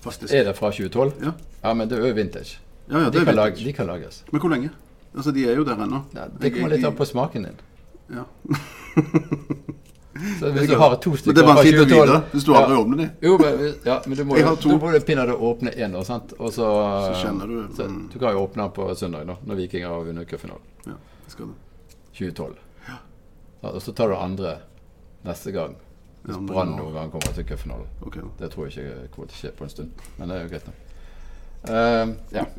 Faktisk. 0.00 0.32
Er 0.34 0.44
det 0.44 0.56
fra 0.56 0.70
2012? 0.70 1.12
Ja. 1.24 1.32
Ja, 1.64 1.74
men 1.74 1.88
det 1.88 1.98
er 1.98 2.06
jo 2.08 2.14
vintage. 2.14 2.58
Ja, 2.90 2.98
ja, 2.98 3.04
det 3.04 3.12
De 3.12 3.18
er 3.20 3.24
kan, 3.24 3.34
vintage. 3.36 3.64
de 3.64 3.72
kan 3.72 3.86
lages. 3.86 4.24
Men 4.32 4.40
hvor 4.40 4.48
lenge? 4.50 4.70
Altså, 5.16 5.32
De 5.32 5.48
er 5.50 5.56
jo 5.56 5.64
der 5.64 5.76
ennå. 5.76 6.04
Ja, 6.14 6.24
det 6.40 6.52
kommer 6.52 6.68
litt 6.68 6.84
an 6.84 6.94
på 6.96 7.04
smaken 7.04 7.42
din. 7.44 7.58
Ja. 8.10 8.24
Så 10.40 10.50
hvis 10.54 10.68
du 10.68 10.76
har 10.80 10.94
to 11.04 11.12
stykker 11.16 11.36
det 11.36 11.42
er 11.42 11.48
fra 11.48 11.60
å 11.60 11.64
2012 11.64 11.90
vite 11.90 12.18
hvis 12.32 12.46
du 12.46 12.50
aldri 12.58 12.78
åpner 12.80 13.00
dem. 13.00 13.10
Jo, 13.24 13.36
men, 13.40 13.60
ja, 13.86 13.96
men 14.06 14.18
du 14.18 14.22
må, 14.28 14.38
jo 14.40 14.54
du 14.60 14.68
må 14.74 14.92
jo 14.94 15.00
pinadø 15.08 15.36
åpne 15.50 15.72
én, 15.74 15.94
da, 15.96 16.02
sant? 16.06 16.34
Og 16.38 16.52
så, 16.54 16.68
Så 17.06 17.20
kjenner 17.22 17.50
du, 17.50 17.58
så, 17.76 17.86
mm. 17.88 18.00
Du 18.12 18.18
kan 18.18 18.34
jo 18.36 18.44
åpne 18.44 18.66
den 18.66 18.74
på 18.76 18.88
søndag, 19.00 19.28
da, 19.30 19.36
når 19.46 19.60
Viking 19.62 19.86
har 19.88 20.04
vunnet 20.08 20.28
cupfinalen. 20.30 20.66
Ja, 20.86 20.96
skal 21.30 21.52
du. 21.52 21.54
2012. 22.18 22.58
Ja, 22.88 22.98
og 23.70 23.80
så 23.84 23.94
tar 23.96 24.12
du 24.12 24.16
andre 24.18 24.56
neste 25.26 25.54
gang. 25.56 25.76
Hvis 26.24 26.36
Ja, 26.36 26.42
Brann 26.50 26.74
noen 26.76 26.92
gang 26.96 27.12
kommer 27.12 27.32
til 27.36 27.46
cupfinalen. 27.48 27.88
Okay. 28.04 28.24
Det 28.38 28.50
tror 28.52 28.68
jeg 28.68 28.76
ikke 28.76 29.12
kommer 29.14 29.30
til 29.30 29.38
å 29.38 29.40
skje 29.40 29.52
på 29.56 29.64
en 29.64 29.72
stund, 29.72 30.08
men 30.18 30.28
det 30.28 30.36
er 30.36 30.42
jo 30.44 30.50
greit 30.52 30.66
nok. 30.68 30.86
Uh, 31.68 32.06
ja. 32.34 32.44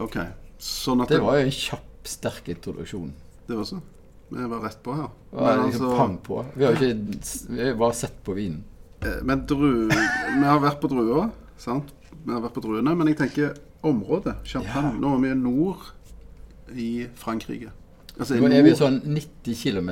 Ok. 0.00 0.16
Sånn 0.62 1.02
at 1.04 1.10
Det 1.12 1.18
var 1.20 1.36
jo 1.36 1.48
en 1.48 1.52
kjapp, 1.52 1.88
sterk 2.08 2.46
introduksjon. 2.48 3.10
det 3.48 3.56
var 3.58 3.66
så. 3.68 3.80
Vi 4.32 4.46
var 4.48 4.60
rett 4.64 4.78
på 4.82 4.94
her. 4.96 5.08
Var 5.30 5.56
Men, 5.56 5.66
liksom 5.66 5.86
altså, 5.86 5.96
pang 5.98 6.14
på. 6.24 6.44
Vi 6.54 6.64
har 6.64 6.72
ikke 6.72 6.94
vi 7.52 7.72
bare 7.78 7.94
sett 7.94 8.22
på 8.24 8.34
vinen. 8.36 8.62
eh, 9.04 9.18
men 9.22 9.44
dru, 9.46 9.88
vi 9.88 10.44
har 10.46 10.60
vært 10.62 10.80
på 10.80 10.88
druer, 10.88 11.30
sant? 11.60 11.92
Vi 12.24 12.32
har 12.32 12.40
vært 12.44 12.54
på 12.56 12.62
druene, 12.64 12.94
men 12.96 13.10
jeg 13.10 13.18
tenker 13.18 13.54
området. 13.82 14.36
Champagne. 14.46 14.94
Ja. 14.94 15.00
Nå 15.02 15.14
er 15.16 15.22
vi 15.26 15.34
nord 15.42 16.76
i 16.78 16.90
Frankrike. 17.18 17.72
Altså, 18.18 18.36
Nå 18.40 18.48
er 18.52 18.62
vi 18.64 18.74
sånn 18.78 19.00
90 19.04 19.58
km. 19.58 19.90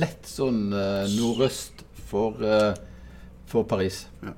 Lett 0.00 0.28
sånn 0.30 0.72
eh, 0.72 1.06
nordøst 1.16 1.84
for, 2.08 2.38
eh, 2.42 2.74
for 3.50 3.66
Paris. 3.68 4.06
Ja. 4.22 4.34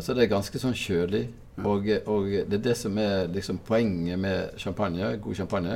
Så 0.00 0.14
det 0.16 0.22
er 0.24 0.30
ganske 0.32 0.56
sånn 0.56 0.72
kjølig. 0.72 1.26
Og, 1.60 1.84
og 2.08 2.28
det 2.48 2.56
er 2.56 2.62
det 2.64 2.76
som 2.80 2.96
er 2.98 3.26
liksom 3.28 3.58
poenget 3.66 4.16
med 4.18 4.54
champagne, 4.56 5.10
god 5.20 5.36
champagne. 5.36 5.74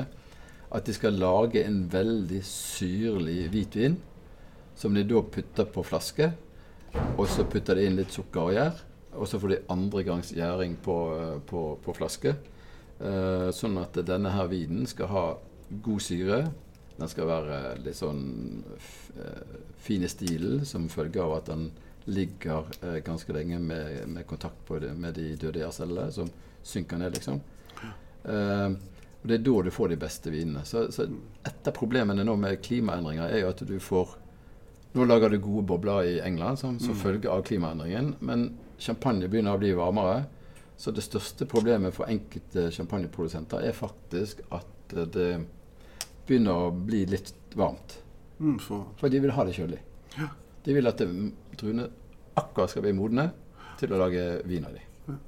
At 0.76 0.84
de 0.84 0.94
skal 0.96 1.16
lage 1.16 1.62
en 1.64 1.86
veldig 1.92 2.42
syrlig 2.44 3.46
hvitvin 3.52 3.96
som 4.76 4.94
de 4.94 5.06
da 5.08 5.22
putter 5.24 5.68
på 5.72 5.84
flaske. 5.86 6.28
Og 7.16 7.24
så 7.32 7.46
putter 7.48 7.78
de 7.78 7.86
inn 7.88 7.96
litt 7.96 8.12
sukker 8.12 8.50
og 8.50 8.56
gjær. 8.56 8.82
Og 9.16 9.28
så 9.30 9.40
får 9.40 9.54
de 9.54 9.62
andre 9.72 10.04
gangs 10.04 10.34
gjæring 10.36 10.76
på, 10.84 10.96
eh, 11.16 11.38
på, 11.48 11.62
på 11.80 11.96
flaske. 11.96 12.36
Eh, 13.00 13.48
sånn 13.56 13.80
at 13.80 13.96
denne 14.04 14.32
her 14.34 14.52
vinen 14.52 14.84
skal 14.88 15.12
ha 15.12 15.24
god 15.88 16.04
syre. 16.04 16.42
Den 16.96 17.10
skal 17.12 17.28
være 17.28 17.60
litt 17.84 17.96
sånn 17.98 18.22
eh, 19.16 19.56
fin 19.80 20.04
i 20.04 20.12
stilen 20.12 20.64
som 20.68 20.90
følge 20.92 21.24
av 21.24 21.38
at 21.40 21.50
den 21.52 21.70
ligger 22.06 22.68
eh, 22.82 23.00
ganske 23.04 23.32
lenge 23.34 23.58
med, 23.60 24.04
med 24.08 24.26
kontakt 24.28 24.60
på 24.68 24.78
det, 24.80 24.92
med 24.94 25.16
de 25.18 25.32
døde 25.40 25.60
gjærcellene, 25.60 26.12
som 26.14 26.30
synker 26.66 27.00
ned, 27.00 27.16
liksom. 27.16 27.40
Eh, 28.24 28.76
og 29.26 29.30
Det 29.32 29.40
er 29.40 29.42
da 29.42 29.62
du 29.66 29.72
får 29.74 29.88
de 29.90 29.96
beste 29.98 30.30
vinene. 30.30 30.60
Så, 30.62 30.84
så 30.94 31.02
et 31.42 31.66
av 31.66 31.74
problemene 31.74 32.22
nå 32.22 32.36
med 32.38 32.60
klimaendringer 32.62 33.26
er 33.26 33.40
jo 33.42 33.48
at 33.50 33.62
du 33.66 33.74
får 33.82 34.12
Nå 34.96 35.04
lager 35.04 35.28
du 35.28 35.40
gode 35.42 35.66
bobler 35.68 36.06
i 36.08 36.12
England 36.24 36.56
som, 36.56 36.78
som 36.80 36.94
følge 36.96 37.28
av 37.28 37.42
klimaendringen, 37.44 38.14
men 38.24 38.44
champagne 38.80 39.26
begynner 39.28 39.58
å 39.58 39.60
bli 39.60 39.74
varmere. 39.76 40.22
Så 40.78 40.94
det 40.94 41.02
største 41.04 41.44
problemet 41.50 41.92
for 41.92 42.08
enkelte 42.08 42.70
champagneprodusenter 42.72 43.66
er 43.66 43.76
faktisk 43.76 44.40
at 44.56 44.94
eh, 44.94 45.10
det 45.12 45.26
begynner 46.30 46.62
å 46.68 46.70
bli 46.70 47.02
litt 47.12 47.34
varmt. 47.58 47.98
Mm, 48.38 48.56
for, 48.62 49.10
de 49.12 49.20
vil 49.26 49.34
ha 49.36 49.44
det 49.44 49.58
kjølig. 49.58 49.82
De 50.64 50.78
vil 50.78 50.88
at 50.88 51.02
det- 51.02 51.58
druene 51.60 51.90
akkurat 52.38 52.72
skal 52.72 52.86
bli 52.86 52.94
modne 52.96 53.26
til 53.82 53.92
å 53.92 54.00
lage 54.00 54.24
vin 54.48 54.64
av 54.64 54.78
dem. 54.78 55.18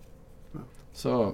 Så 0.97 1.12
ja. 1.12 1.28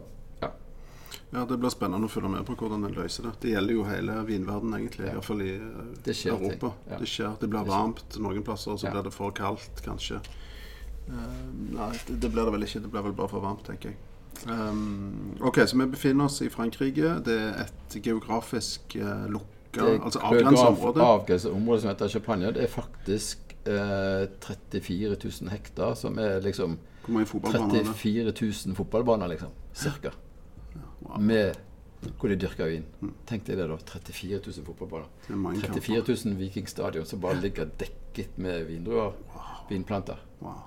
Ja, 1.35 1.45
Det 1.51 1.57
blir 1.59 1.73
spennende 1.75 2.07
å 2.07 2.11
følge 2.13 2.31
med 2.31 2.45
på 2.47 2.55
hvordan 2.55 2.85
den 2.87 2.95
løser 2.95 3.27
det. 3.27 3.33
Det 3.43 3.51
gjelder 3.51 3.75
jo 3.75 3.85
hele 3.89 4.15
vinverdenen, 4.29 4.77
egentlig. 4.79 5.09
Ja. 5.09 5.13
I 5.13 5.19
hvert 5.19 5.27
fall 5.27 5.43
i 5.43 5.51
eh, 5.57 5.93
Det 6.05 6.15
ting, 6.15 6.33
Europa. 6.33 6.71
ja. 6.91 6.99
Det 7.01 7.09
skjer. 7.11 7.33
Det 7.41 7.49
blir 7.51 7.65
Det 7.67 7.73
varmt 7.75 8.19
noen 8.23 8.45
plasser, 8.47 8.71
og 8.73 8.79
så 8.79 8.87
Ja. 8.87 8.93
blir 8.95 9.03
det 9.09 9.13
for 9.13 9.31
kaldt, 9.35 9.83
kanskje. 9.83 10.21
Uh, 11.09 11.15
nei, 11.75 11.91
det, 12.07 12.21
det 12.23 12.31
blir 12.33 12.45
det 12.47 12.53
vel 12.55 12.63
ikke. 12.63 12.81
Det 12.81 12.91
blir 12.91 13.03
vel 13.03 13.13
bare 13.19 13.29
for 13.29 13.41
varmt, 13.43 13.65
tenker 13.67 13.91
jeg. 13.91 13.99
Um, 14.47 15.35
ok, 15.41 15.59
så 15.67 15.77
vi 15.77 15.87
befinner 15.87 16.25
oss 16.25 16.41
i 16.43 16.49
Frankrike. 16.49 17.19
Det 17.27 17.35
er 17.35 17.67
et 17.67 17.99
geografisk 18.03 18.97
uh, 18.97 19.27
lukka, 19.29 19.91
altså 20.05 20.23
avgrensa 20.23 20.67
område. 20.71 21.03
Avgrensa 21.03 21.51
område 21.51 21.81
som 21.81 21.91
heter 21.91 22.09
Champagne, 22.09 22.53
det 22.55 22.63
er 22.65 22.73
faktisk 22.73 23.55
uh, 23.67 24.25
34 24.41 25.17
000 25.19 25.51
hektar, 25.51 25.95
som 25.95 26.19
er 26.19 26.41
liksom 26.41 26.79
Hvor 27.05 27.13
mange 27.19 27.27
fotballbaner 27.27 27.81
er 27.83 27.93
34 27.93 28.33
000 28.67 28.77
fotballbaner, 28.77 29.35
liksom. 29.35 29.51
Cirka. 29.75 30.15
Med 31.21 31.55
hvor 32.19 32.29
de 32.29 32.37
dyrker 32.37 32.69
vin. 32.69 32.85
Tenk 33.27 33.47
deg 33.47 33.57
det, 33.57 33.67
da. 33.71 33.77
34 33.89 34.41
000 34.45 34.67
fotballbaner. 34.67 35.07
Det 35.27 35.33
er 35.33 35.41
mange 35.41 35.61
34 35.63 36.03
kamper. 36.03 36.25
000 36.29 36.37
vikingstadion 36.37 37.07
som 37.09 37.21
bare 37.23 37.41
ligger 37.41 37.71
dekket 37.81 38.37
med 38.39 38.67
vindruer. 38.69 39.13
Vinplanter. 39.71 40.21
Wow. 40.41 40.59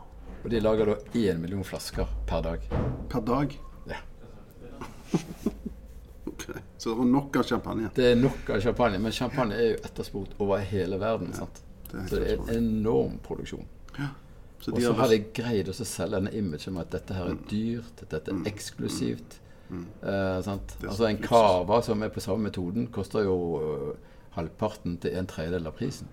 Og 0.44 0.50
de 0.50 0.60
lager 0.60 0.86
da 0.86 0.96
én 1.20 1.38
million 1.42 1.63
flasker 1.63 2.10
per 2.27 2.42
dag. 2.42 2.66
Per 3.10 3.22
dag? 3.22 3.54
Ja. 3.88 4.00
okay. 6.25 6.62
Så 6.77 6.89
det 6.89 6.98
var 6.98 7.06
nok 7.06 7.36
av 7.36 7.44
champagne. 7.44 7.89
Det 7.96 8.12
er 8.12 8.16
nok 8.20 8.50
av 8.50 8.62
champagne, 8.62 9.00
men 9.00 9.12
champagne 9.12 9.56
er 9.58 9.74
jo 9.74 9.80
etterspurt 9.84 10.36
over 10.39 10.58
hele 10.58 11.00
verden. 11.01 11.34
sant? 11.34 11.62
Det 11.92 12.10
Så 12.10 12.16
det 12.20 12.32
er 12.32 12.39
en 12.42 12.50
enorm 12.58 13.20
produksjon. 13.24 13.68
Så 14.60 14.72
Og 14.74 14.82
så 14.82 14.94
har 14.98 15.08
de 15.08 15.20
greid 15.34 15.68
å 15.70 15.74
selge 15.74 16.18
denne 16.18 16.32
imagen 16.34 16.74
med 16.74 16.82
at 16.88 16.92
dette 16.92 17.13
her 17.13 17.25
er 17.30 17.36
Mm. 17.36 17.44
dyrt, 17.50 18.01
at 18.01 18.10
dette 18.10 18.32
er 18.32 18.50
eksklusivt. 18.51 19.39
Eh, 19.71 20.41
sant? 20.43 20.77
Er 20.83 20.88
Altså 20.89 21.05
En 21.09 21.17
cava 21.17 21.81
som 21.81 22.01
er 22.03 22.09
på 22.09 22.19
samme 22.24 22.43
metoden, 22.47 22.88
koster 22.88 23.24
jo 23.25 23.38
øh, 23.62 23.95
halvparten 24.38 24.97
til 24.97 25.17
en 25.17 25.27
tredjedel 25.27 25.67
av 25.67 25.74
prisen. 25.75 26.07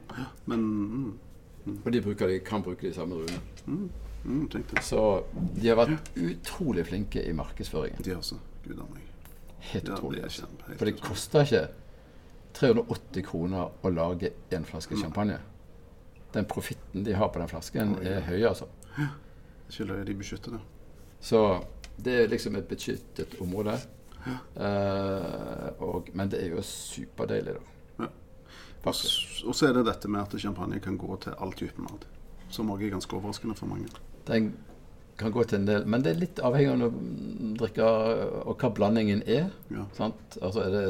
Men 0.47 0.61
mm, 0.61 1.79
Og 1.85 1.93
de, 1.93 2.01
de 2.01 2.39
kan 2.45 2.63
bruke 2.63 2.89
de 2.89 2.95
samme 2.95 3.15
druene. 3.15 3.41
mm, 3.67 3.91
Mm. 4.25 4.49
Så 4.81 5.23
de 5.61 5.69
har 5.69 5.77
vært 5.77 6.07
utrolig 6.17 6.87
flinke 6.87 7.21
i 7.29 7.33
markedsføringen. 7.37 8.01
De 8.03 8.15
også. 8.17 8.39
Gud 8.65 8.79
a 8.81 8.87
meg. 8.89 9.03
Helt 9.59 9.89
Ja, 9.89 9.95
utrolig. 9.99 10.17
det 10.17 10.25
er 10.25 10.25
altså. 10.25 10.47
For 10.79 10.85
det 10.89 10.95
koster 11.03 11.43
ikke 11.45 11.67
380 12.55 13.23
kroner 13.27 13.69
å 13.85 13.91
lage 13.93 14.31
en 14.55 14.65
flaske 14.65 14.97
champagne. 14.97 15.37
Den 16.33 16.47
profitten 16.49 17.05
de 17.05 17.13
har 17.15 17.29
på 17.29 17.39
den 17.43 17.49
flasken, 17.53 17.95
oh, 17.99 18.05
ja. 18.05 18.17
er 18.17 18.21
høy, 18.31 18.41
altså. 18.49 18.65
Ja. 18.99 19.09
Ikke 19.69 19.85
løye, 19.91 20.05
de 20.09 20.15
beskytter 20.15 20.57
det. 20.57 20.61
Så 21.21 21.41
det 21.97 22.13
er 22.25 22.29
liksom 22.33 22.57
et 22.57 22.69
beskyttet 22.69 23.37
område. 23.41 23.79
Eh, 24.57 25.83
og, 25.85 26.09
men 26.17 26.31
det 26.33 26.43
er 26.43 26.55
jo 26.55 26.63
superdeilig, 26.65 27.55
da. 27.59 28.05
Ja. 28.05 28.11
Og 28.87 29.55
så 29.57 29.69
er 29.69 29.77
det 29.79 29.87
dette 29.89 30.09
med 30.13 30.23
at 30.25 30.41
champagne 30.41 30.81
kan 30.81 30.99
gå 31.01 31.17
til 31.25 31.37
all 31.41 31.53
type 31.57 31.81
mat. 31.83 32.07
Som 32.53 32.71
også 32.71 32.87
er 32.87 32.95
ganske 32.95 33.17
overraskende 33.17 33.57
for 33.59 33.67
mange. 33.71 33.89
Den 34.29 34.53
kan 35.19 35.31
gå 35.31 35.45
til 35.47 35.61
en 35.61 35.67
del 35.69 35.85
Men 35.87 36.03
det 36.03 36.11
er 36.11 36.19
litt 36.19 36.41
avhengig 36.43 36.73
av 36.73 36.79
når 36.81 36.95
du 36.95 37.55
drikker, 37.61 38.23
og 38.49 38.57
hva 38.61 38.71
blandingen 38.75 39.23
er. 39.31 39.51
Ja. 39.71 39.85
Sant? 39.95 40.39
Altså 40.43 40.65
Er 40.65 40.71
det 40.75 40.85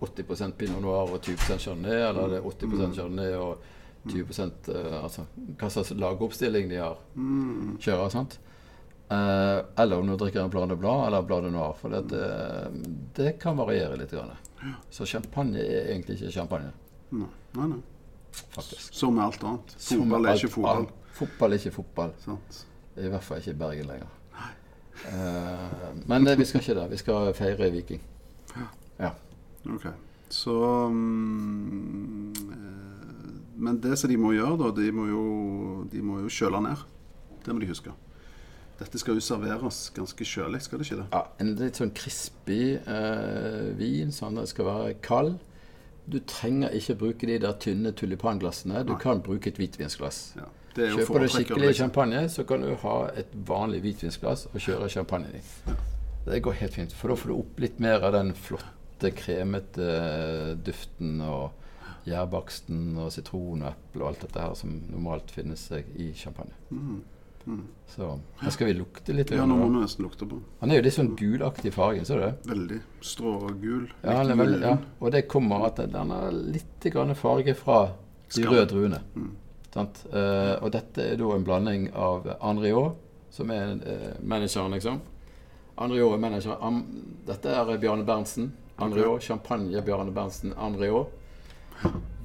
80% 0.00 0.56
pinot 0.58 0.82
noir 0.84 1.12
og 1.12 1.20
20% 1.20 1.58
chardonnay, 1.60 2.00
eller 2.08 2.22
er 2.22 2.34
det 2.36 2.42
80% 2.46 2.94
chardonnay 2.96 3.34
og 3.36 3.58
20 4.06 4.22
uh, 4.70 5.02
Altså 5.02 5.26
hva 5.58 5.70
slags 5.70 5.90
lageroppstilling 5.98 6.70
de 6.70 6.76
har 6.80 6.98
Mm. 7.14 7.76
kjører. 7.80 8.10
sant? 8.10 8.38
Eh, 9.08 9.58
eller 9.82 9.98
om 10.00 10.06
du 10.10 10.16
drikker 10.18 10.40
en 10.42 10.50
Blanc 10.50 10.68
de 10.70 10.76
Blanc 10.76 11.06
eller 11.06 11.22
Blanc 11.22 11.44
de 11.46 11.50
Noir. 11.54 11.74
For 11.78 11.88
det, 11.94 12.00
det, 12.10 12.26
det 13.14 13.32
kan 13.42 13.56
variere 13.58 13.96
litt. 14.00 14.10
Grann. 14.10 14.32
Så 14.90 15.06
champagne 15.06 15.60
er 15.62 15.92
egentlig 15.92 16.16
ikke 16.18 16.32
champagne, 16.40 16.72
Nei, 17.14 17.28
nei, 17.54 17.66
nei. 17.70 17.82
faktisk. 18.50 18.94
Som 18.98 19.18
alt 19.22 19.44
annet. 19.46 19.76
Fotball 19.78 20.26
er 20.26 20.40
ikke 20.40 20.50
fotball. 20.56 20.88
Fotball 21.16 21.54
er 21.54 21.60
ikke 21.62 21.74
fotball. 21.76 22.14
Sant? 22.24 22.64
I 22.96 23.10
hvert 23.12 23.22
fall 23.22 23.38
ikke 23.42 23.52
i 23.54 23.60
Bergen 23.60 23.86
lenger. 23.92 24.10
Eh, 25.12 26.02
men 26.10 26.26
vi 26.40 26.44
skal 26.48 26.60
ikke 26.64 26.74
det. 26.80 26.88
Vi 26.90 26.98
skal 27.04 27.30
feire 27.36 27.70
Viking. 27.70 28.02
Ja. 28.98 29.12
Ok. 29.70 29.86
Så 30.32 30.54
eh, 30.88 30.90
Men 33.56 33.80
det 33.80 33.96
som 34.00 34.10
de 34.10 34.16
må 34.20 34.32
gjøre, 34.34 34.56
da, 34.64 34.72
de 34.80 34.90
må 34.92 35.06
jo, 35.08 35.22
de 35.92 36.02
må 36.04 36.18
jo 36.24 36.32
kjøle 36.32 36.60
ned. 36.64 36.82
Det 37.44 37.54
må 37.54 37.62
de 37.62 37.70
huske. 37.70 37.92
Dette 38.76 39.00
skal 39.00 39.16
jo 39.16 39.24
serveres 39.24 39.78
ganske 39.96 40.24
kjølig, 40.28 40.60
skal 40.66 40.80
det 40.80 40.86
ikke 40.86 40.98
det? 41.00 41.06
ja 41.14 41.22
en 41.40 41.52
litt 41.56 41.78
sånn 41.80 41.92
crispy 41.96 42.60
eh, 42.76 43.70
vin, 43.78 44.12
sånn 44.12 44.36
at 44.36 44.44
den 44.44 44.50
skal 44.52 44.68
være 44.68 44.98
kald. 45.04 45.38
Du 46.06 46.20
trenger 46.28 46.74
ikke 46.76 46.98
bruke 47.00 47.26
de 47.26 47.38
der 47.42 47.56
tynne 47.62 47.90
tulipanglassene. 47.96 48.84
Du 48.86 48.92
Nei. 48.94 49.00
kan 49.02 49.22
bruke 49.26 49.50
et 49.50 49.58
hvitvinsglass. 49.58 50.36
Ja. 50.38 50.46
Det 50.76 50.84
er 50.90 50.98
Kjøper 51.00 51.24
du 51.24 51.28
skikkelig 51.32 51.70
liksom. 51.70 51.86
champagne, 51.86 52.22
så 52.28 52.44
kan 52.44 52.60
du 52.62 52.74
ha 52.82 52.96
et 53.16 53.32
vanlig 53.48 53.80
hvitvinsglass 53.86 54.44
og 54.52 54.58
kjøre 54.60 54.90
champagne 54.92 55.30
i. 55.38 55.40
Det 56.26 56.42
går 56.44 56.58
helt 56.60 56.76
fint, 56.76 56.92
for 56.92 57.08
da 57.08 57.16
får 57.16 57.32
du 57.32 57.36
opp 57.38 57.62
litt 57.64 57.78
mer 57.80 58.04
av 58.04 58.12
den 58.12 58.34
flotte, 58.36 59.12
kremete 59.16 59.86
eh, 59.88 60.52
duften 60.66 61.22
og 61.24 61.64
gjærbaksten 62.06 62.92
og 63.00 63.08
sitron 63.14 63.64
og 63.64 63.72
eple 63.72 64.04
og 64.04 64.10
alt 64.10 64.26
dette 64.26 64.42
her 64.44 64.54
som 64.58 64.74
normalt 64.92 65.32
finnes 65.34 65.64
i 65.96 66.12
champagne. 66.14 66.54
Så 67.86 68.08
her 68.40 68.50
skal 68.50 68.66
vi 68.66 68.74
lukte 68.80 69.14
litt. 69.14 69.30
Ja, 69.30 69.46
nå 69.46 69.56
må 69.56 69.68
vi 69.70 69.80
nesten 69.84 70.04
lukte 70.04 70.26
på. 70.28 70.40
Han 70.60 70.72
er 70.72 70.80
jo 70.80 70.84
litt 70.86 70.96
sånn 70.96 71.12
gulaktig 71.18 71.70
i 71.70 71.74
fargen, 71.74 72.06
ser 72.08 72.18
du 72.18 72.24
det? 72.24 72.32
Veldig 72.50 72.78
strågul. 73.06 73.84
Ja, 74.02 74.16
han 74.18 74.32
er 74.34 74.40
veldig, 74.40 74.60
ja. 74.64 74.76
Og 74.98 75.14
det 75.14 75.26
kommer 75.30 75.68
at 75.68 75.78
den 75.78 76.14
har 76.14 76.34
litt 76.34 76.88
grann 76.92 77.14
farge 77.18 77.54
fra 77.58 77.80
de 77.86 78.42
Skam. 78.42 78.52
røde 78.52 78.66
druene. 78.72 79.02
Mm. 79.14 79.30
Sant? 79.76 80.02
Eh, 80.10 80.54
og 80.58 80.72
dette 80.74 81.04
er 81.12 81.20
da 81.20 81.32
en 81.36 81.46
blanding 81.46 81.90
av 81.94 82.26
Henriot, 82.40 83.02
som 83.36 83.50
er 83.52 83.76
uh, 83.76 84.12
manageren, 84.24 84.72
liksom. 84.72 85.02
Henriot 85.76 86.14
er 86.16 86.20
manager. 86.22 86.56
Am, 86.64 86.80
dette 87.28 87.52
er 87.52 87.76
Bjarne 87.78 88.06
Berntsen. 88.08 88.50
Henriot, 88.80 89.22
champagne 89.22 89.82
Bjarne 89.84 90.14
Berntsen. 90.16 90.54
Henriot. 90.56 91.12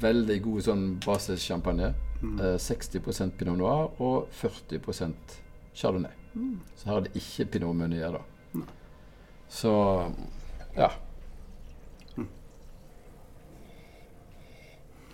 Veldig 0.02 0.38
god 0.46 0.66
sånn 0.66 0.86
basisschampagne. 1.04 1.94
Mm. 2.22 2.40
Eh, 2.40 2.58
60% 2.62 3.38
pinot 3.38 3.58
noir 3.60 4.02
og 4.02 4.28
40% 4.38 5.38
chardonnay. 5.74 6.18
Så 6.78 6.90
her 6.90 6.98
er 7.00 7.08
det 7.08 7.16
ikke 7.20 7.50
pinot 7.56 7.76
meunier, 7.76 8.18
da. 8.18 8.66
Så 9.52 9.72
ja. 10.78 10.92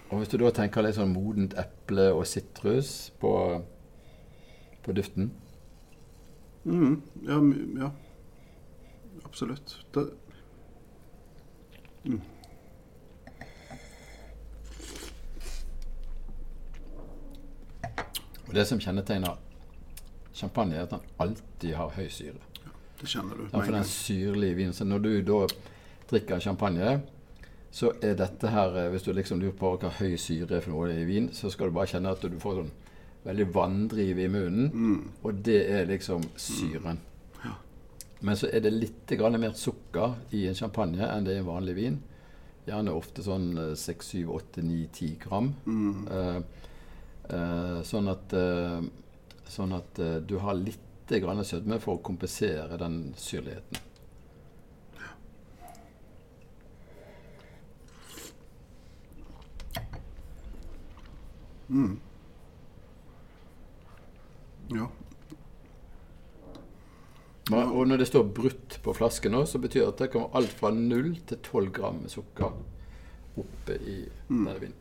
Og 0.08 0.22
hvis 0.22 0.30
du 0.32 0.38
da 0.40 0.54
tenker 0.56 0.86
litt 0.86 0.96
sånn 0.96 1.12
modent 1.12 1.58
eple 1.60 2.12
og 2.16 2.24
sitrus 2.30 3.10
på, 3.20 3.34
på 4.86 4.96
duften 4.96 5.34
Mm. 6.68 7.02
Ja, 7.24 7.40
ja. 7.80 7.92
Absolutt. 9.24 9.86
Det, 9.94 10.12
Og 18.48 18.56
det 18.56 18.66
som 18.70 18.80
kjennetegner 18.80 19.38
champagne, 20.34 20.76
er 20.76 20.88
at 20.88 20.96
den 20.96 21.06
alltid 21.20 21.76
har 21.76 21.94
høy 21.96 22.08
syre. 22.10 22.40
det 23.02 23.10
kjenner 23.10 23.36
du. 23.36 23.44
Ja, 23.44 23.58
med 23.58 23.66
for 23.66 23.74
en 23.74 23.80
den 23.82 23.92
syrlige 23.92 24.56
vinen. 24.56 24.74
Så 24.74 24.86
når 24.86 25.00
du 25.00 25.22
da 25.22 25.40
drikker 26.10 26.40
champagne, 26.40 27.02
så 27.72 27.92
er 28.02 28.16
dette 28.16 28.48
her 28.48 28.76
eh, 28.78 28.90
Hvis 28.90 29.04
du 29.04 29.12
liksom 29.14 29.42
lurer 29.42 29.58
på 29.58 29.74
hva 29.78 29.92
høy 30.00 30.16
syre 30.18 30.58
er 30.58 30.64
for 30.64 30.72
noe 30.74 30.94
i 30.94 31.06
vin, 31.06 31.30
så 31.34 31.52
skal 31.52 31.70
du 31.70 31.76
bare 31.76 31.92
kjenne 31.92 32.14
at 32.16 32.24
du 32.24 32.40
får 32.40 32.62
sånn 32.62 32.72
veldig 33.28 33.48
vanndriv 33.54 34.20
i 34.20 34.28
munnen. 34.32 34.72
Mm. 34.72 35.02
Og 35.24 35.44
det 35.46 35.60
er 35.68 35.90
liksom 35.90 36.24
syren. 36.40 37.02
Men 38.20 38.38
så 38.38 38.50
er 38.50 38.64
det 38.66 38.74
litt 38.74 39.12
grann 39.20 39.38
mer 39.40 39.54
sukker 39.54 40.16
i 40.34 40.48
en 40.50 40.58
champagne 40.58 41.06
enn 41.06 41.28
det 41.28 41.36
er 41.36 41.42
i 41.42 41.44
en 41.44 41.50
vanlig 41.52 41.76
vin. 41.78 42.00
Gjerne 42.68 42.96
ofte 42.98 43.24
sånn 43.24 43.52
6, 43.78 44.08
7, 44.16 44.24
8, 44.34 44.64
9, 44.66 44.88
10 44.96 45.20
gram. 45.22 45.52
Mm. 45.68 46.08
Eh, 46.12 46.38
eh, 46.38 46.66
sånn 47.84 48.08
at, 48.12 48.34
eh, 48.34 48.82
sånn 49.48 49.74
at 49.76 50.00
eh, 50.00 50.18
du 50.20 50.38
har 50.40 50.54
litt 50.56 50.80
grann 51.08 51.44
sødme 51.44 51.80
for 51.80 51.98
å 51.98 52.04
kompensere 52.04 52.78
den 52.78 53.14
syrligheten. 53.16 53.78
Ja. 64.70 64.88
Men- 67.50 67.68
Og 67.72 67.88
når 67.88 67.98
det 67.98 68.08
står 68.08 68.24
brutt 68.34 68.80
på 68.84 68.94
flasken 68.94 69.32
nå, 69.32 69.46
så 69.46 69.60
betyr 69.60 69.80
det 69.80 69.88
at 69.88 69.98
det 69.98 70.12
kommer 70.12 70.36
alt 70.36 70.50
fra 70.52 70.70
0 70.72 71.16
til 71.28 71.38
12 71.38 71.72
gram 71.72 72.02
med 72.02 72.12
sukker 72.12 72.52
oppe 73.38 73.74
i 73.88 74.10
denne 74.28 74.60
vinen. 74.60 74.74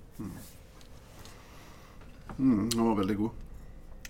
Mm, 2.39 2.69
den 2.71 2.85
var 2.85 2.95
veldig 3.01 3.17
god. 3.17 3.43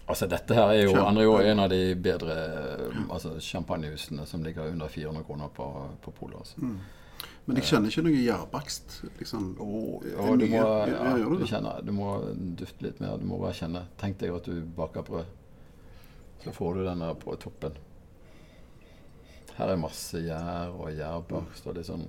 Altså 0.07 0.27
Dette 0.31 0.55
her 0.55 0.69
er 0.71 0.83
jo 0.85 0.93
Kjempe- 0.93 1.07
andre 1.09 1.25
år 1.27 1.49
en 1.51 1.61
av 1.65 1.71
de 1.71 1.81
bedre 1.99 2.35
eh, 2.37 2.99
altså, 3.11 3.33
champagnehusene 3.43 4.27
som 4.27 4.45
ligger 4.45 4.69
under 4.71 4.89
400 4.89 5.25
kroner 5.27 5.49
på, 5.57 5.67
på 6.05 6.13
polet. 6.15 6.37
Altså. 6.39 6.61
Mm. 6.63 6.77
Men 7.47 7.57
jeg 7.61 7.69
kjenner 7.71 7.91
ikke 7.91 8.03
noe 8.07 8.21
gjærbakst, 8.21 8.95
liksom. 9.21 9.49
Du, 9.57 9.65
må, 9.65 9.81
ja, 10.07 10.25
du 10.37 11.39
du, 11.39 11.45
kjenner, 11.47 11.83
du 11.83 11.93
må 11.95 12.11
dufte 12.59 12.87
litt 12.87 13.01
mer. 13.01 13.17
Du 13.19 13.27
må 13.27 13.39
bare 13.41 13.55
kjenne. 13.55 13.85
Tenk 13.99 14.19
deg 14.19 14.35
at 14.35 14.49
du 14.51 14.63
baker 14.77 15.07
brød. 15.07 15.31
Så 16.43 16.55
får 16.55 16.75
du 16.75 16.85
den 16.87 17.03
der 17.03 17.15
på 17.19 17.35
toppen. 17.43 17.79
Her 19.57 19.73
er 19.73 19.81
masse 19.81 20.21
gjær 20.21 20.75
og 20.75 20.91
gjærbakst 20.93 21.67
og 21.67 21.79
litt 21.79 21.89
sånn 21.89 22.05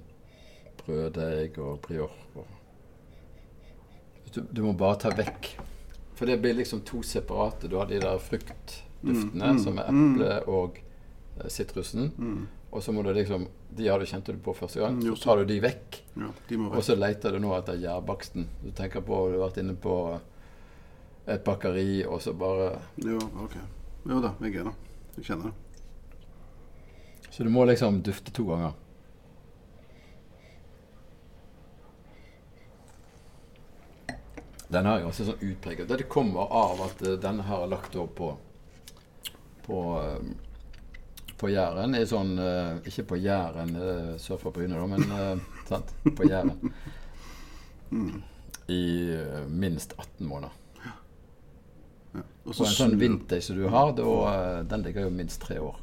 brøddeig 0.81 1.57
og 1.63 1.79
prior. 1.85 2.11
Du, 4.33 4.41
du 4.43 4.61
må 4.65 4.73
bare 4.77 4.99
ta 5.05 5.13
vekk. 5.15 5.53
For 6.17 6.25
det 6.25 6.39
blir 6.41 6.57
liksom 6.57 6.81
to 6.81 7.03
separate. 7.05 7.67
Du 7.69 7.77
har 7.77 7.85
de 7.85 7.99
der 8.01 8.17
fruktduftene, 8.17 8.83
Mm, 9.03 9.41
mm, 9.41 9.59
som 9.61 9.77
er 9.77 9.91
mm. 9.93 10.05
eple 10.13 10.29
og 10.49 10.79
eh, 11.37 11.49
sitrusen. 11.53 12.11
Mm. 12.17 12.47
Og 12.71 12.83
så 12.83 12.91
må 12.91 13.03
du 13.05 13.11
liksom 13.13 13.47
De 13.77 13.87
har 13.87 13.99
du 13.99 14.05
kjente 14.09 14.33
du 14.33 14.39
på 14.41 14.55
første 14.57 14.79
gang. 14.81 14.97
Så 15.03 15.15
tar 15.21 15.37
du 15.37 15.45
de 15.45 15.59
vekk. 15.61 15.99
Ja, 16.17 16.31
de 16.49 16.57
Og 16.65 16.81
så 16.83 16.95
leter 16.97 17.31
du 17.31 17.39
nå 17.39 17.53
etter 17.57 17.77
gjærbaksten. 17.77 18.47
Du 18.63 18.71
tenker 18.71 19.05
på 19.05 19.27
Du 19.29 19.37
har 19.37 19.49
vært 19.49 19.61
inne 19.61 19.75
på 19.77 19.93
et 21.27 21.43
bakeri, 21.43 22.05
og 22.07 22.21
så 22.21 22.33
bare 22.33 22.79
Jo, 23.03 23.19
ok. 23.43 23.55
Jo 24.07 24.21
da, 24.23 24.33
jeg 24.41 24.55
er 24.55 24.69
det. 24.71 24.75
Jeg 25.17 25.25
kjenner 25.29 25.51
det. 25.51 25.53
Så 27.29 27.43
du 27.43 27.49
må 27.53 27.65
liksom 27.67 28.01
dufte 28.01 28.31
to 28.31 28.47
ganger. 28.49 28.73
Den 34.67 34.89
er 34.89 35.05
også 35.07 35.29
sånn 35.29 35.45
utpreget 35.47 35.87
Det 35.87 36.09
kommer 36.11 36.51
av 36.51 36.81
at 36.89 37.01
uh, 37.05 37.13
denne 37.23 37.45
her 37.47 37.63
er 37.63 37.71
lagt 37.71 37.95
opp 37.95 38.17
på 38.19 38.33
på, 39.67 39.79
eh, 39.99 41.33
på 41.37 41.49
Jæren. 41.51 41.95
I 41.95 42.05
sånn 42.07 42.37
eh, 42.39 42.77
Ikke 42.87 43.03
på 43.09 43.17
Jæren 43.19 43.73
sør 44.15 44.39
for 44.39 44.55
Bryne, 44.55 44.79
da, 44.79 44.85
men 44.87 45.41
sant? 45.67 45.91
på 46.15 46.23
Jæren. 46.23 46.71
I 48.67 49.13
eh, 49.13 49.47
minst 49.47 49.93
18 49.97 50.27
måneder. 50.27 50.51
Ja. 50.83 52.21
Og 52.43 52.55
så 52.55 52.65
en 52.67 52.75
sånn 52.75 52.97
vintage 52.99 53.45
som 53.45 53.59
du 53.59 53.67
har, 53.71 53.93
da, 53.95 54.15
eh, 54.31 54.63
den 54.67 54.83
ligger 54.83 55.07
jo 55.07 55.13
minst 55.13 55.41
tre 55.43 55.59
år. 55.63 55.79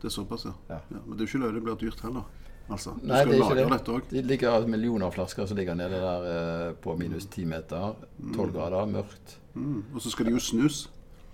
Det 0.00 0.08
er 0.08 0.14
såpass, 0.14 0.46
ja. 0.48 0.54
Ja. 0.68 0.80
ja. 0.88 1.02
Men 1.04 1.16
det 1.16 1.24
er 1.24 1.26
jo 1.26 1.32
ikke 1.32 1.42
løye 1.44 1.56
det 1.56 1.64
blir 1.66 1.78
dyrt 1.80 2.00
heller. 2.04 2.24
Altså, 2.66 2.96
du 2.98 3.06
Nei, 3.06 3.20
skal 3.22 3.30
det 3.30 3.38
lagre 3.38 3.56
det. 3.60 3.66
dette 3.70 3.94
òg. 3.94 4.08
Det 4.10 4.22
ligger 4.26 4.66
millioner 4.66 5.06
av 5.06 5.14
flasker 5.14 5.46
som 5.46 5.58
ligger 5.58 5.78
nede 5.78 6.00
der 6.02 6.26
eh, 6.32 6.72
på 6.82 6.96
minus 6.98 7.28
10 7.28 7.46
meter. 7.52 7.94
12 8.34 8.52
grader, 8.56 8.90
mørkt. 8.90 9.36
Mm. 9.54 9.84
Og 9.94 10.02
så 10.02 10.10
skal 10.10 10.26
de 10.26 10.34
jo 10.34 10.42
snus. 10.42 10.80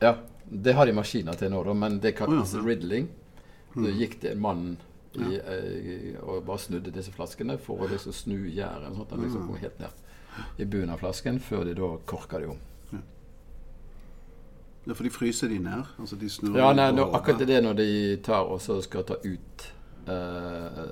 Ja, 0.02 0.16
det 0.44 0.74
har 0.76 0.86
de 0.86 0.94
maskiner 0.96 1.38
til 1.38 1.52
nå, 1.54 1.62
da, 1.64 1.74
men 1.78 1.98
det 2.04 2.14
kalles 2.18 2.52
oh, 2.52 2.58
ja, 2.58 2.60
ja. 2.60 2.66
riddling. 2.68 3.08
Da 3.72 3.92
gikk 3.96 4.18
det 4.20 4.34
en 4.34 4.42
mann 4.44 4.66
i, 5.16 5.38
eh, 5.40 6.18
og 6.20 6.44
bare 6.44 6.60
snudde 6.60 6.92
disse 6.92 7.12
flaskene 7.14 7.56
for 7.60 7.80
å 7.80 7.88
liksom 7.88 8.12
snu 8.16 8.36
gjæren, 8.52 8.92
sånn 8.92 9.06
at 9.06 9.14
den 9.14 9.24
liksom 9.24 9.48
kom 9.48 9.60
helt 9.62 9.80
ned 9.80 10.60
i 10.60 10.64
bunnen 10.68 10.92
av 10.92 11.00
flasken, 11.00 11.40
før 11.44 11.64
de 11.68 11.74
da 11.76 11.88
korka 12.08 12.40
de 12.40 12.52
om. 12.52 12.60
Ja, 14.84 14.96
for 14.96 15.06
de 15.06 15.12
fryser 15.14 15.52
de 15.52 15.60
ned. 15.62 15.84
Altså 16.00 16.16
de 16.18 16.28
snur 16.32 16.56
Ja, 16.58 16.72
nei, 16.74 16.88
nå, 16.90 17.06
akkurat 17.14 17.44
det 17.46 17.60
når 17.62 17.76
de 17.78 17.90
tar 18.26 18.48
og 18.50 18.58
så 18.64 18.80
skal 18.82 19.06
ta 19.06 19.14
ut 19.22 19.66
eh, 20.06 20.82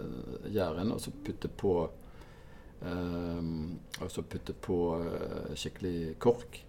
gjæren, 0.52 0.92
og 0.92 1.00
så 1.00 1.10
putte 1.24 1.48
på 1.48 1.74
eh, 2.82 3.42
Og 4.00 4.10
så 4.10 4.22
putte 4.22 4.52
på 4.52 4.76
uh, 4.96 5.54
skikkelig 5.54 6.18
kork. 6.18 6.64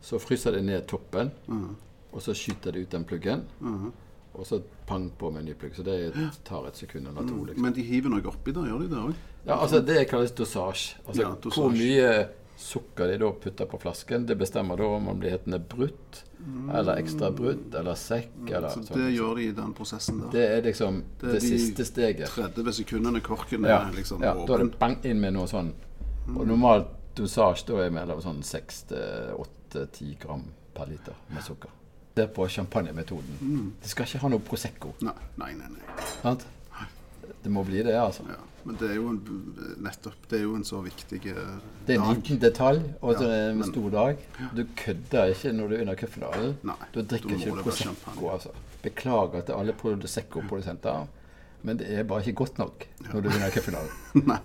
Så 0.00 0.18
fryser 0.18 0.52
det 0.52 0.62
ned 0.64 0.86
toppen, 0.86 1.30
-huh. 1.46 1.74
og 2.12 2.22
så 2.22 2.34
skyter 2.34 2.72
det 2.72 2.80
ut 2.80 2.92
den 2.92 3.04
pluggen. 3.04 3.42
-huh. 3.60 3.90
Og 4.34 4.46
så 4.46 4.60
pang 4.86 5.12
på 5.18 5.30
med 5.30 5.40
en 5.40 5.46
ny 5.46 5.54
plugg. 5.54 5.76
Så 5.76 5.82
det 5.82 6.12
tar 6.44 6.66
et 6.66 6.76
sekund 6.76 7.08
eller 7.08 7.28
to. 7.28 7.44
liksom. 7.44 7.62
Men 7.62 7.72
de 7.72 7.82
hiver 7.82 8.10
noe 8.10 8.26
oppi 8.26 8.52
der, 8.52 8.66
gjør 8.66 8.78
de 8.78 8.88
det 8.88 8.98
òg? 8.98 9.12
Ja, 9.46 9.60
altså 9.60 9.80
Det 9.80 10.08
kalles 10.08 10.32
dosasje. 10.32 10.96
Altså 11.06 11.22
Ja, 11.22 11.34
dosage. 11.44 11.60
Hvor 11.60 11.70
mye 11.70 12.28
sukker 12.56 13.08
de 13.10 13.16
da 13.18 13.30
putter 13.32 13.66
på 13.66 13.78
flasken, 13.82 14.26
det 14.26 14.36
bestemmer 14.38 14.76
da 14.78 14.86
om 14.96 15.04
man 15.08 15.18
blir 15.20 15.30
hetende 15.34 15.58
brutt, 15.58 16.24
eller 16.74 17.00
ekstra 17.00 17.30
brutt, 17.34 17.74
eller 17.74 17.94
sekk, 17.98 18.30
eller 18.46 18.68
Så 18.68 18.82
sånn. 18.84 18.98
det 19.00 19.14
gjør 19.16 19.34
de 19.36 19.46
i 19.48 19.52
den 19.56 19.72
prosessen 19.74 20.20
der. 20.20 20.30
Det 20.34 20.44
er 20.58 20.62
liksom 20.62 21.02
Det 21.20 21.26
det, 21.26 21.36
er 21.36 21.40
de 21.40 21.46
siste 21.58 21.84
steget. 21.84 22.28
30 22.28 22.72
sekundene 22.72 23.20
korken 23.20 23.64
Ja, 23.64 23.80
er 23.88 23.92
liksom 23.96 24.22
ja, 24.22 24.34
da 24.34 24.54
er 24.54 24.64
det 24.64 24.78
bang 24.78 24.98
inn 25.04 25.20
med 25.20 25.32
noe 25.34 25.46
sånn. 25.46 25.72
Og 26.36 26.46
normalt 26.46 26.86
dosasje 27.16 27.66
da 27.68 27.80
er 27.84 27.90
mellom 27.90 28.20
sånn 28.22 28.42
6-8-10 28.42 30.18
gram 30.20 30.44
per 30.74 30.86
liter 30.86 31.14
med 31.28 31.42
sukker. 31.42 31.70
Det 32.14 32.22
er 32.22 32.30
på 32.30 32.46
champagnemetoden. 32.48 33.38
Mm. 33.40 33.72
De 33.82 33.88
skal 33.88 34.06
ikke 34.06 34.18
ha 34.22 34.28
noe 34.30 34.38
Prosecco. 34.46 34.92
Nei, 35.02 35.14
nei, 35.36 35.52
nei. 35.58 35.68
nei. 36.22 36.36
Det 37.44 37.52
må 37.52 37.62
bli 37.66 37.82
det, 37.84 37.92
altså. 38.00 38.24
Ja. 38.28 38.40
Men 38.64 38.76
det 38.80 38.86
er 38.90 38.94
jo 38.96 39.08
en, 39.12 39.18
nettopp 39.84 40.22
Det 40.30 40.38
er 40.38 40.42
jo 40.46 40.54
en 40.56 40.62
så 40.64 40.78
viktig 40.80 41.18
dag. 41.26 41.50
Det 41.84 41.96
er 41.96 42.00
en 42.00 42.14
liten 42.16 42.38
detalj, 42.40 42.78
og 43.04 43.18
det 43.20 43.26
er 43.28 43.50
en 43.50 43.58
men- 43.60 43.68
stor 43.68 43.90
dag. 43.92 44.22
Du 44.56 44.62
kødder 44.80 45.24
ikke 45.34 45.52
når 45.52 45.68
du 45.68 45.74
er 45.76 45.80
under 45.84 45.94
cupfinalen. 46.00 46.54
Du 46.94 47.02
drikker 47.02 47.34
ikke 47.36 47.58
Prosecco, 47.62 48.30
altså. 48.32 48.48
Beklager 48.82 49.44
til 49.44 49.52
alle 49.52 49.72
Prosecco-produsenter, 49.76 51.06
men 51.62 51.76
det 51.78 51.90
er 51.92 52.02
bare 52.04 52.20
ikke 52.24 52.32
godt 52.44 52.58
nok 52.58 52.86
når 53.12 53.20
du 53.20 53.28
vinner 53.28 53.50
cupfinalen. 53.50 53.90
Nei. 54.32 54.38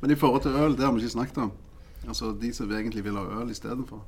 Men 0.00 0.10
i 0.10 0.14
forhold 0.18 0.42
til 0.42 0.50
øl, 0.50 0.74
det 0.76 0.84
har 0.84 0.92
vi 0.92 1.00
ikke 1.04 1.12
snakket 1.14 1.38
om. 1.38 1.52
Altså 2.08 2.32
De 2.42 2.52
som 2.54 2.70
egentlig 2.72 3.04
vil 3.04 3.16
ha 3.18 3.22
øl 3.42 3.50
istedenfor. 3.50 4.02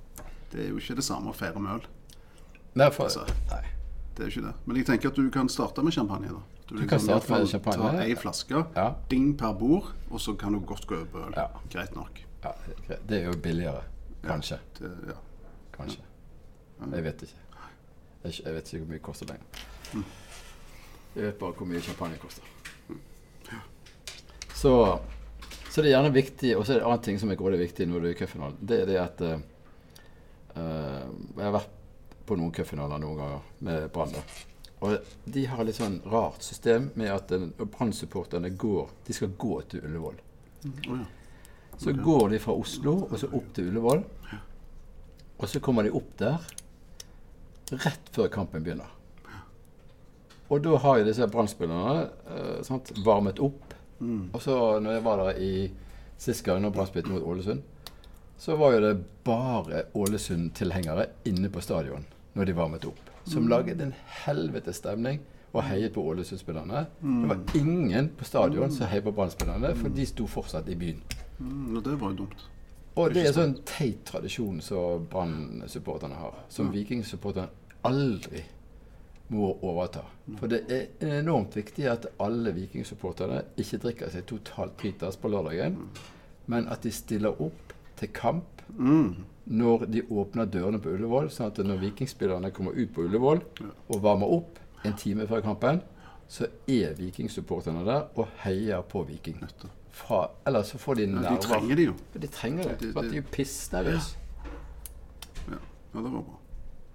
Det 0.53 0.65
er 0.65 0.69
jo 0.69 0.79
ikke 0.83 0.95
det 0.99 1.05
samme 1.05 1.31
å 1.31 1.35
feire 1.37 1.61
med 1.61 1.71
øl. 1.79 1.87
Nei, 2.75 2.91
for, 2.91 3.05
Altså. 3.05 3.21
nei. 3.51 3.63
Det 4.17 4.25
er 4.25 4.29
jo 4.31 4.33
ikke 4.41 4.47
det. 4.49 4.55
Men 4.67 4.77
jeg 4.77 4.87
tenker 4.87 5.09
at 5.13 5.17
du 5.17 5.31
kan 5.31 5.49
starte 5.49 5.83
med 5.83 5.93
champagne. 5.93 6.29
da 6.29 6.41
Du, 6.73 6.87
kan 6.89 7.01
starte 7.01 7.11
i 7.11 7.13
hvert 7.13 7.29
fall 7.29 7.43
med 7.45 7.51
champagne. 7.53 7.91
Ta 7.99 8.05
ei 8.07 8.15
flaske, 8.17 8.65
Ja. 8.77 8.87
ding 9.11 9.39
per 9.39 9.53
bord, 9.53 9.93
og 10.11 10.21
så 10.21 10.35
kan 10.35 10.53
du 10.53 10.61
godt 10.61 10.87
gå 10.87 10.95
over 10.95 11.05
på 11.13 11.19
øl. 11.27 11.35
Ja. 11.37 11.47
Greit 11.73 11.95
nok. 11.95 12.23
Ja, 12.45 12.51
det 13.09 13.19
er 13.19 13.25
jo 13.27 13.37
billigere. 13.43 13.83
Kanskje. 14.25 14.59
Det, 14.79 14.91
ja. 15.09 15.19
Kanskje. 15.77 16.03
Jeg 16.93 17.05
vet 17.05 17.23
ikke. 17.23 17.39
Jeg, 18.25 18.55
vet 18.55 18.73
ikke 18.73 18.79
hvor 18.79 18.89
mye 18.89 18.99
det 18.99 19.03
koster 19.03 19.27
lenger. 19.27 19.63
Mm. 19.93 20.05
Jeg 21.17 21.25
vet 21.25 21.35
bare 21.35 21.53
hvor 21.53 21.67
mye 21.67 21.81
champagne 21.81 22.17
koster. 22.23 22.43
Så, 24.55 24.99
så 25.71 25.83
det 25.83 25.89
er 25.91 25.97
gjerne 25.97 26.13
viktig 26.15 26.53
Og 26.55 26.67
så 26.67 26.73
er 26.73 26.77
det 26.77 26.83
en 26.85 26.91
annen 26.93 27.03
ting 27.03 27.17
som 27.19 27.31
er 27.33 27.39
grådig 27.41 27.59
viktig 27.59 27.87
når 27.91 27.99
du 27.99 28.07
er 28.07 28.13
i 28.15 28.19
cupfinalen. 28.21 28.59
Det 28.63 28.77
er 28.83 28.87
det 28.87 28.99
at 29.01 29.23
eh, 29.27 29.41
Jeg 30.55 31.43
har 31.43 31.57
vært 31.57 31.73
på 32.29 32.39
noen 32.39 32.55
cupfinaler 32.55 33.03
noen 33.03 33.19
ganger 33.19 33.41
med 33.67 33.89
Brann. 33.91 34.15
Og 34.83 34.97
de 35.25 35.45
har 35.47 35.61
et 35.63 35.69
litt 35.71 35.79
sånn 35.79 36.01
rart 36.11 36.43
system 36.43 36.89
med 36.99 37.13
at 37.15 37.31
eh, 37.37 37.45
Brann-supporterne 37.63 38.51
går 38.59 38.89
De 39.07 39.15
skal 39.15 39.31
gå 39.39 39.61
til 39.71 39.85
Ullevål. 39.87 40.17
Så 41.79 41.93
går 41.97 42.33
de 42.35 42.41
fra 42.43 42.55
Oslo 42.59 42.97
og 43.07 43.15
så 43.19 43.31
opp 43.35 43.53
til 43.55 43.71
Ullevål. 43.71 44.03
Og 45.39 45.47
så 45.51 45.63
kommer 45.63 45.87
de 45.87 45.95
opp 45.95 46.11
der 46.21 46.43
rett 47.73 48.11
før 48.13 48.29
kampen 48.29 48.63
begynner. 48.67 48.91
Og 50.53 50.61
da 50.61 50.77
har 50.83 50.99
jo 51.01 51.07
disse 51.07 51.27
Brann-spillerne 51.33 52.09
eh, 52.35 53.05
varmet 53.07 53.39
opp. 53.41 53.71
Og 54.35 54.43
så 54.43 54.59
når 54.83 54.99
jeg 54.99 55.05
var 55.07 55.23
der 55.23 55.39
i 55.41 55.53
sist 56.19 56.43
gang 56.45 56.61
når 56.63 56.75
Brann 56.75 56.91
spilte 56.91 57.11
mot 57.15 57.23
Ålesund, 57.23 57.63
så 58.39 58.57
var 58.59 58.75
jo 58.75 58.83
det 58.83 58.97
bare 59.25 59.85
Ålesund-tilhengere 59.95 61.07
inne 61.31 61.49
på 61.55 61.63
stadion 61.63 62.05
når 62.35 62.51
de 62.51 62.59
varmet 62.59 62.85
opp. 62.91 63.12
Som 63.25 63.49
laget 63.49 63.81
en 63.81 63.95
helvetes 64.25 64.81
stemning 64.83 65.21
og 65.53 65.67
heiet 65.69 65.93
på 65.93 66.03
Ålesund-spillerne. 66.09 66.87
Det 67.03 67.29
var 67.29 67.59
ingen 67.59 68.09
på 68.17 68.25
stadion 68.25 68.73
som 68.73 68.89
heiet 68.89 69.05
på 69.05 69.13
Brann-spillerne, 69.13 69.75
for 69.77 69.93
de 69.93 70.07
sto 70.09 70.27
fortsatt 70.27 70.69
i 70.73 70.79
byen. 70.81 71.03
Mm, 71.39 71.83
det 71.85 72.01
var 72.01 72.15
jo 72.15 72.23
dumt. 72.25 72.47
Og 72.97 73.13
det 73.15 73.27
er 73.27 73.37
sånn 73.37 73.55
teit 73.69 74.03
tradisjon 74.09 74.61
som 74.65 75.07
Brann-supporterne 75.13 76.17
har, 76.17 76.43
som 76.53 76.73
Viking-supporterne 76.73 77.49
aldri 77.89 78.43
må 79.33 79.55
overta. 79.65 80.05
For 80.39 80.51
det 80.53 80.63
er 80.73 81.21
enormt 81.21 81.57
viktig 81.57 81.87
at 81.89 82.09
alle 82.21 82.53
Viking-supporterne 82.57 83.43
ikke 83.61 83.81
drikker 83.87 84.13
seg 84.13 84.27
totalt 84.29 84.77
pritas 84.81 85.17
på 85.21 85.31
lørdagen, 85.33 85.79
men 86.53 86.69
at 86.69 86.85
de 86.85 86.93
stiller 86.93 87.41
opp 87.41 87.73
til 88.03 88.11
kamp 88.17 88.63
Mm. 88.73 89.25
når 89.53 89.87
de 89.93 90.03
åpner 90.11 90.47
dørene 90.49 90.79
på 90.81 90.93
Ullevål, 90.95 91.27
sånn 91.35 91.51
at 91.51 91.59
når 91.67 91.81
vikingspillerne 91.83 92.51
kommer 92.55 92.73
ut 92.79 92.93
på 92.95 93.03
Ullevål 93.07 93.43
og 93.91 94.03
varmer 94.03 94.31
opp 94.39 94.59
en 94.85 94.95
time 94.99 95.27
før 95.29 95.43
kampen, 95.45 95.81
så 96.33 96.47
er 96.71 96.95
vikingsupporterne 96.97 97.85
der 97.85 98.07
og 98.17 98.29
heier 98.45 98.81
på 98.89 99.03
Viking. 99.09 99.43
Fra, 99.93 100.23
ellers 100.49 100.71
så 100.73 100.79
får 100.81 100.97
de 100.97 101.03
Ja, 101.03 101.07
nerver. 101.19 101.37
de 101.37 101.47
trenger 101.47 101.77
de 101.77 101.85
jo. 101.85 101.95
De 102.19 102.27
trenger 102.27 102.63
det. 102.71 102.79
Det- 102.81 102.93
For 102.95 103.01
at 103.03 103.11
de 103.11 103.17
er 103.19 103.23
jo 103.23 103.29
pissnervøse. 103.33 104.17
Ja. 105.51 105.59
ja, 105.95 106.01
det 106.01 106.13
var 106.13 106.23
bra. 106.23 106.39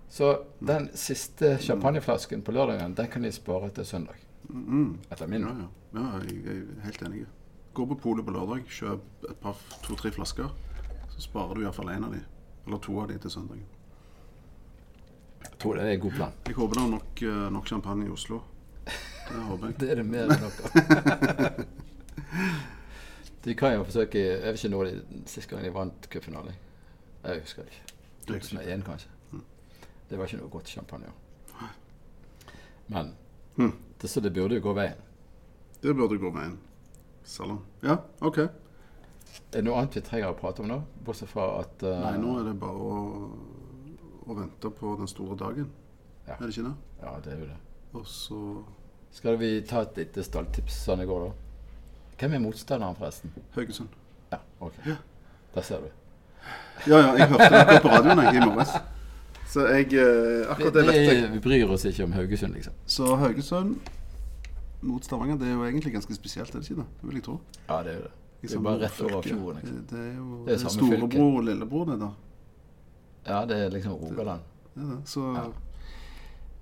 Så 0.10 0.32
den 0.65 0.89
siste 0.96 1.58
champagneflasken 1.62 2.41
på 2.41 2.52
lørdagen, 2.56 2.96
den 2.96 3.08
kan 3.08 3.22
de 3.22 3.32
spare 3.32 3.70
til 3.70 3.86
søndag. 3.86 4.15
Mm. 4.50 4.98
Etter 5.12 5.28
min. 5.28 5.41
Ja, 5.41 5.48
ja. 5.48 6.02
ja, 6.02 6.20
jeg 6.24 6.46
er 6.48 6.82
helt 6.84 7.02
enig. 7.04 7.26
Gå 7.76 7.86
på 7.86 7.96
polet 8.02 8.26
på 8.26 8.32
lørdag, 8.34 8.63
kjøp 8.67 9.30
et 9.30 9.36
par, 9.43 9.56
to-tre 9.84 10.10
flasker. 10.12 10.50
Så 11.17 11.25
sparer 11.25 11.58
du 11.58 11.63
iallfall 11.65 11.89
én 11.89 12.06
av 12.06 12.13
de, 12.13 12.21
eller 12.67 12.77
to 12.86 12.99
av 13.01 13.10
de 13.10 13.17
til 13.17 13.34
søndagen. 13.34 13.65
Jeg 15.41 15.58
tror 15.58 15.75
det 15.75 15.84
er 15.84 15.95
en 15.95 15.99
god 16.06 16.15
plan. 16.19 16.38
Jeg 16.45 16.56
håper 16.56 16.77
det 16.77 16.84
er 16.84 16.93
nok, 16.93 17.21
eh, 17.25 17.43
nok 17.58 17.67
champagne 17.67 18.06
i 18.06 18.13
Oslo. 18.13 18.41
Det 18.86 19.43
håper 19.49 19.67
jeg. 19.67 19.77
Det 19.82 19.91
er 19.91 19.95
det 20.01 20.06
mer 20.06 20.30
enn 20.30 20.41
noe. 20.45 21.65
De 23.47 23.53
kan 23.56 23.73
jo 23.77 23.84
forsøke 23.88 24.19
Jeg 24.19 24.41
vet 24.43 24.58
ikke 24.60 24.69
når 24.73 24.89
de 24.89 25.21
sist 25.32 25.49
gang 25.49 25.63
de 25.63 25.73
vant 25.73 26.10
cupfinale. 26.12 26.53
Jeg 27.23 27.41
husker 27.41 27.63
det 27.63 27.71
ikke. 27.71 27.95
2001, 28.27 28.84
kanskje. 28.86 29.10
Det 30.10 30.19
var 30.19 30.27
ikke 30.27 30.41
noe 30.41 30.51
godt 30.51 30.69
champagne. 30.69 31.12
Men 32.88 33.15
mm. 33.56 33.73
det, 34.01 34.10
så 34.10 34.21
det 34.23 34.34
burde 34.34 34.56
jo 34.56 34.63
gå 34.63 34.73
veien. 34.73 34.99
Det 35.82 35.95
burde 35.95 36.19
gå 36.19 36.32
veien. 36.32 36.58
Salon. 37.23 37.60
Ja, 37.84 37.97
OK. 38.21 38.39
Er 39.54 39.62
det 39.62 39.64
noe 39.70 39.78
annet 39.80 39.96
vi 39.96 40.02
trenger 40.04 40.34
å 40.34 40.38
prate 40.38 40.64
om 40.64 40.68
nå? 40.68 40.78
Bortsett 41.08 41.30
fra 41.32 41.46
at 41.62 41.84
uh, 41.88 41.94
Nei, 42.04 42.18
nå 42.20 42.34
er 42.42 42.50
det 42.50 42.56
bare 42.60 42.88
å, 42.92 42.98
å 44.28 44.36
vente 44.36 44.72
på 44.76 44.96
den 45.00 45.08
store 45.08 45.38
dagen. 45.40 45.70
Ja. 46.28 46.36
Er 46.36 46.44
det 46.44 46.52
ikke 46.52 46.66
det? 46.68 46.74
Ja, 47.04 47.14
det 47.24 47.32
er 47.34 47.40
jo 47.40 47.48
det. 47.54 47.60
Og 47.96 48.10
så 48.12 48.40
Skal 49.16 49.38
vi 49.40 49.54
ta 49.66 49.86
et 49.86 49.96
lite 50.02 50.26
stalltips 50.28 50.82
sånn 50.84 51.00
det 51.00 51.08
går, 51.08 51.30
da? 51.30 51.32
Hvem 52.20 52.36
er 52.36 52.44
motstanderen, 52.44 52.98
forresten? 52.98 53.32
Haugesund. 53.56 53.96
Ja, 54.34 54.42
ok. 54.60 54.82
Ja. 54.90 54.98
Der 55.56 55.66
ser 55.66 55.86
du. 55.86 55.90
Ja, 56.88 57.00
ja, 57.00 57.16
jeg 57.22 57.30
hørte 57.32 57.50
det 57.54 57.62
akkurat 57.62 57.86
på 57.86 57.92
radioen 57.94 58.24
jeg, 58.26 58.36
i 58.36 58.46
morges. 58.46 58.76
Så 59.48 59.64
jeg 59.72 59.94
eh, 59.96 60.44
Akkurat 60.52 60.74
det 60.76 60.84
Det, 60.84 60.88
vet 60.92 61.08
jeg. 61.08 61.32
vi 61.38 61.40
bryr 61.48 61.72
oss 61.72 61.86
ikke 61.88 62.04
om 62.04 62.14
Haugesund, 62.18 62.54
liksom. 62.58 62.76
Så 62.86 63.16
Haugesund 63.22 63.78
mot 64.82 65.06
Stavanger, 65.08 65.40
det 65.40 65.48
er 65.48 65.56
jo 65.56 65.64
egentlig 65.66 65.94
ganske 65.96 66.16
spesielt, 66.20 66.52
er 66.54 66.60
det 66.60 66.68
ikke 66.70 66.82
det? 66.84 66.88
Det 67.00 67.08
vil 67.10 67.16
jeg 67.22 67.26
tro. 67.32 67.40
Ja, 67.70 67.80
det 67.86 67.94
er 67.94 68.02
jo 68.02 68.08
det. 68.10 68.16
Det 68.39 68.43
er 68.43 68.47
Liksom, 68.47 68.63
bare 68.63 68.80
rett 68.86 69.02
over 69.02 69.21
fjorden. 69.21 69.56
Liksom. 69.62 69.86
Det, 69.89 70.00
er 70.00 70.12
jo 70.17 70.45
Det 70.45 70.54
er 70.54 70.69
storebror 70.69 71.38
og 71.38 71.43
lillebror, 71.43 71.86
det 71.89 72.00
da. 72.00 72.10
Ja, 73.28 73.45
det 73.45 73.58
er 73.65 73.69
liksom 73.73 73.91
Rogaland. 73.97 74.41
Det 74.76 74.84
det. 74.91 74.97
Så 75.10 75.23
Ja. 75.36 75.45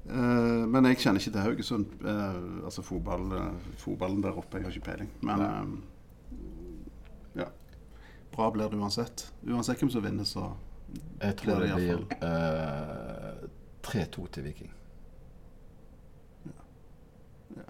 uh, 0.10 0.68
Men 0.68 0.86
jeg 0.86 0.98
kjenner 0.98 1.20
ikke 1.20 1.32
til 1.32 1.42
Haugesund. 1.42 1.86
Uh, 2.02 2.64
altså 2.66 2.82
fotball, 2.82 3.26
uh, 3.34 3.52
fotballen 3.78 4.22
der 4.24 4.32
oppe, 4.38 4.58
jeg 4.58 4.64
har 4.64 4.72
ikke 4.72 4.86
peiling. 4.92 5.10
Men 5.22 5.40
ja. 7.36 7.46
Bra 8.32 8.50
blir 8.52 8.70
det 8.70 8.80
uansett. 8.80 9.32
Uansett 9.48 9.80
hvem 9.80 9.90
som 9.92 10.04
vinner, 10.04 10.24
så 10.24 10.54
Jeg 11.22 11.36
tror 11.36 11.60
det 11.60 11.76
blir 11.76 12.02
eh, 12.24 13.48
3-2 13.84 14.28
til 14.32 14.44
Viking. 14.44 14.72
Ja 17.56 17.64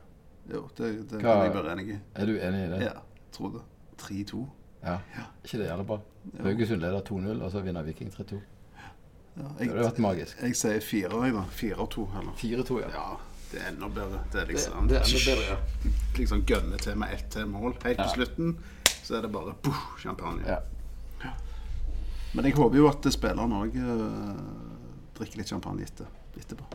Jo, 0.53 0.67
det, 0.77 1.09
det 1.09 1.21
Hva- 1.21 1.21
kan 1.21 1.45
jeg 1.45 1.53
være 1.55 1.71
enig 1.73 1.87
i. 1.95 1.99
Er 2.15 2.25
du 2.25 2.35
enig 2.37 2.65
i 2.65 2.69
det? 2.73 2.81
Ja, 2.85 2.91
tror 3.31 3.49
det. 3.55 3.61
3-2. 4.01 4.45
Ja. 4.85 4.97
ikke 5.43 5.57
det 5.57 5.67
jævlig 5.69 5.85
bra? 5.87 5.99
Haugesund 6.43 6.81
leder 6.81 7.01
2-0, 7.01 7.41
og 7.43 7.51
så 7.51 7.61
vinner 7.65 7.83
Viking 7.83 8.11
3-2. 8.13 8.35
Ja, 8.35 9.43
Det 9.43 9.65
jeg, 9.65 9.69
hadde 9.71 9.83
vært 9.85 9.99
magisk. 9.99 10.41
jeg 10.41 10.55
sier 10.55 10.79
fire, 10.81 11.23
jeg, 11.25 11.33
da. 11.33 11.43
4-2, 11.51 12.05
eller? 12.19 12.31
4-2, 12.37 12.79
ja. 12.81 12.89
Ja, 12.93 13.07
det 13.51 13.61
er 13.61 13.67
enda 13.71 13.87
bedre. 13.87 14.19
Det 14.33 14.41
er 14.41 14.45
liksom 14.51 14.87
det 14.87 14.97
er 14.99 15.03
enda 15.07 15.23
bedre, 15.25 15.49
ja. 15.49 15.57
Liksom 16.19 16.45
gønne 16.45 16.77
til 16.77 16.97
med 16.97 17.13
ett 17.13 17.27
til 17.31 17.47
mål. 17.47 17.75
Helt 17.83 17.97
Ja. 17.99 18.03
på 18.03 18.15
slutten 18.15 18.57
så 19.05 19.17
er 19.17 19.21
det 19.21 19.31
bare 19.31 19.53
puh, 19.63 19.81
champagne. 20.01 20.41
ja. 20.47 20.57
Men 22.35 22.45
jeg 22.45 22.53
håper 22.57 22.77
jo 22.77 22.87
at 22.89 23.05
spillerne 23.13 23.55
òg 23.63 23.75
drikker 25.15 25.37
litt 25.39 25.47
champagne 25.47 25.83
etter, 25.85 26.05
etterpå. 26.35 26.65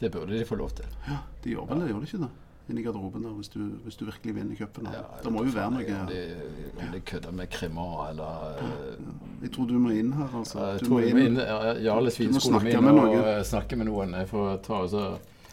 Det 0.00 0.08
burde 0.12 0.32
de 0.38 0.44
få 0.48 0.56
lov 0.56 0.70
til. 0.78 0.86
Ja, 1.08 1.18
De 1.44 1.50
gjør 1.50 1.66
vel 1.68 1.80
det, 1.82 1.88
gjør 1.90 2.00
de 2.00 2.06
ikke 2.08 2.20
det? 2.22 2.30
Inni 2.70 2.80
garderoben 2.82 3.22
der, 3.26 3.32
hvis 3.36 3.48
du, 3.52 3.58
hvis 3.84 3.96
du 4.00 4.06
virkelig 4.08 4.34
vinner 4.38 4.56
cupen. 4.56 4.86
Ja, 4.88 5.02
Ja, 5.02 5.18
det 5.24 5.32
må 5.32 5.42
jo 5.44 5.50
være 5.52 5.70
noe 5.74 5.84
Om 5.84 6.06
noe 6.06 6.06
de, 6.08 6.20
om 6.80 6.92
de 6.94 7.00
kødder 7.04 7.34
med 7.36 7.50
krimmer 7.52 8.06
eller 8.08 8.54
eh, 8.56 9.02
Jeg 9.42 9.52
tror 9.52 9.66
du 9.68 9.74
må 9.84 9.90
inn 9.92 10.14
her, 10.16 10.30
altså. 10.38 10.62
Jeg 10.70 10.80
Du 10.80 10.86
tror 10.86 10.94
må 10.94 11.00
må 11.02 11.06
inn. 11.10 11.18
inn, 11.26 11.36
ja, 11.44 11.74
Jarle 11.90 12.10
Svinskolen 12.10 12.60
snakke 12.60 12.80
min 12.80 12.84
med 12.88 13.02
og 13.02 13.12
noen. 13.12 13.24
eh, 13.34 13.42
snakke 13.44 13.76
med 13.76 13.86
noen. 13.90 14.14
Jeg 14.16 14.28
får 14.30 14.56
ta 14.64 14.78
altså 14.86 15.02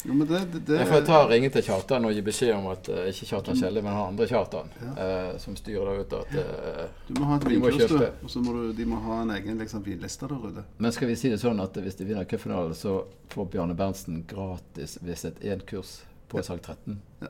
Jo, 0.06 0.13
men 0.13 0.28
det, 0.30 0.39
det, 0.54 0.62
det 0.69 0.78
Jeg 0.80 0.88
får 0.88 1.02
ta 1.06 1.17
og 1.26 1.30
ringe 1.30 1.50
til 1.54 1.62
Kjartan 1.67 2.06
og 2.08 2.13
gi 2.15 2.21
beskjed 2.26 2.54
om 2.56 2.69
at 2.71 2.88
uh, 2.89 3.02
ikke 3.12 3.28
Kjartan 3.34 3.60
Kjelle, 3.60 3.84
men 3.86 3.93
han 3.93 4.08
andre 4.13 4.28
Kjartan, 4.32 4.71
eh, 4.97 5.34
som 5.43 5.56
styrer 5.60 5.91
der 5.91 6.00
ute, 6.06 6.21
at 6.24 6.32
uh, 6.39 6.86
Du 7.10 7.19
må 7.19 7.28
ha 7.28 7.36
et 7.38 7.45
Vi 7.52 7.58
må 7.62 7.69
vinkurs. 7.69 7.91
Og 8.24 8.30
så 8.34 8.39
må 8.41 8.54
du, 8.56 8.71
de 8.80 8.86
må 8.89 9.02
ha 9.04 9.19
en 9.26 9.36
egen 9.36 9.60
liksom, 9.62 9.84
vinliste 9.86 10.32
der 10.32 10.47
ute. 10.47 10.63
Men 10.80 10.91
skal 10.95 11.12
vi 11.12 11.15
si 11.19 11.30
det 11.30 11.38
sånn 11.43 11.60
at 11.62 11.76
hvis 11.78 12.00
de 12.00 12.08
vinner 12.08 12.24
cupfinalen, 12.24 12.74
så 12.74 13.04
får 13.36 13.52
Bjarne 13.52 13.76
Berntsen 13.78 14.24
gratis 14.32 14.95
hvis 15.04 15.26
et 15.30 15.43
én-kurs 15.43 16.00
på 16.32 16.44
sak 16.46 16.62
13? 16.63 17.02
Det 17.22 17.30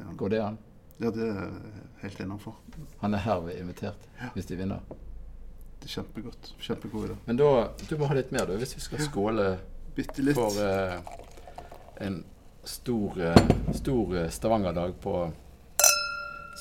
er, 0.00 0.10
Går 0.16 0.28
det 0.32 0.42
an? 0.44 0.58
ja, 1.00 1.10
det 1.10 1.28
er 1.28 1.52
helt 2.02 2.20
innafor. 2.20 2.58
Han 3.00 3.14
er 3.16 3.22
herved 3.24 3.56
invitert 3.56 4.08
hvis 4.34 4.46
de 4.50 4.58
vinner. 4.60 4.82
Det 5.80 5.88
er 5.88 5.94
kjempegodt. 5.94 6.50
Kjempegod 6.60 7.06
idé. 7.08 7.16
Men 7.26 7.40
da, 7.40 7.48
du 7.88 7.94
må 7.96 8.08
ha 8.10 8.16
litt 8.18 8.32
mer, 8.36 8.44
du, 8.46 8.58
hvis 8.60 8.76
vi 8.76 8.82
skal 8.84 9.00
skåle 9.06 9.46
ja. 9.56 10.34
for 10.36 10.58
uh, 10.60 11.00
en 12.04 12.20
stor, 12.68 13.16
uh, 13.16 13.72
stor 13.72 14.16
eh, 14.20 14.28
Stavanger-dag 14.30 14.94
på 15.00 15.14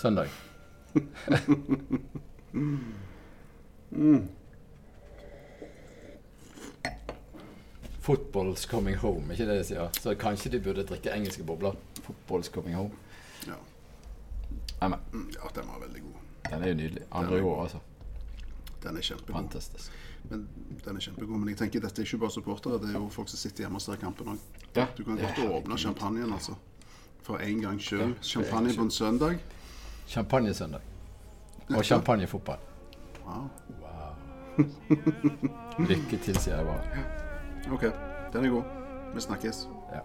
søndag. 0.02 0.32
Mm. 3.90 4.28
Football's 8.02 8.66
coming 8.70 8.96
home, 8.98 9.34
ikke 9.34 9.46
det 9.50 9.58
de 9.60 9.64
sier? 9.68 9.90
Så 10.02 10.14
kanskje 10.16 10.50
de 10.54 10.60
burde 10.64 10.84
drikke 10.88 11.12
engelske 11.12 11.44
bobler. 11.44 11.76
Football's 12.06 12.50
coming 12.52 12.76
home. 12.76 12.92
Ja. 13.48 13.58
Nei, 14.88 14.98
Mm, 15.14 15.30
ja, 15.36 15.50
den 15.56 15.68
var 15.68 15.80
veldig 15.86 16.02
god. 16.02 16.14
den 16.52 16.64
er 16.64 16.68
jo 16.68 16.74
nydelig. 16.74 17.04
Andre 17.12 17.38
i 17.38 17.42
år, 17.42 17.62
altså. 17.64 17.78
Den 18.84 18.98
er 18.98 19.02
kjempegod. 19.02 19.36
Fantastisk. 19.36 19.92
Men, 20.30 20.48
den 20.86 20.96
er 20.96 21.00
kjempegod. 21.00 21.40
Men 21.40 21.50
jeg 21.50 21.58
tenker 21.58 21.80
dette 21.84 22.02
er 22.02 22.06
ikke 22.06 22.18
bare 22.18 22.32
supportere, 22.32 22.80
det 22.82 22.90
er 22.90 22.94
jo 23.00 23.10
folk 23.10 23.30
som 23.30 23.38
sitter 23.38 23.64
hjemme 23.66 23.76
og 23.76 23.82
ser 23.82 23.96
kampen 24.00 24.28
òg. 24.28 24.38
Ja, 24.76 24.86
Du 24.98 25.04
kan 25.04 25.18
godt 25.18 25.40
åpne 25.50 25.78
champagnen, 25.78 26.34
altså. 26.34 26.56
For 27.24 27.38
en 27.38 27.62
gang 27.62 27.80
sjøl. 27.82 28.00
Ja, 28.00 28.14
Champagne 28.22 28.74
på 28.76 28.82
en 28.82 28.92
søndag. 28.92 29.40
Champagnesøndag. 30.08 30.82
Og 31.70 31.86
champagnefotball. 31.86 32.58
Wow. 33.26 33.50
Lykke 35.80 36.18
til, 36.24 36.36
sier 36.40 36.56
jeg 36.58 36.66
bare. 36.66 37.29
OK, 37.72 37.82
den 38.34 38.46
er 38.46 38.50
god. 38.50 38.64
Vi 39.14 39.22
snakkes. 39.22 39.70
Ja. 39.94 40.00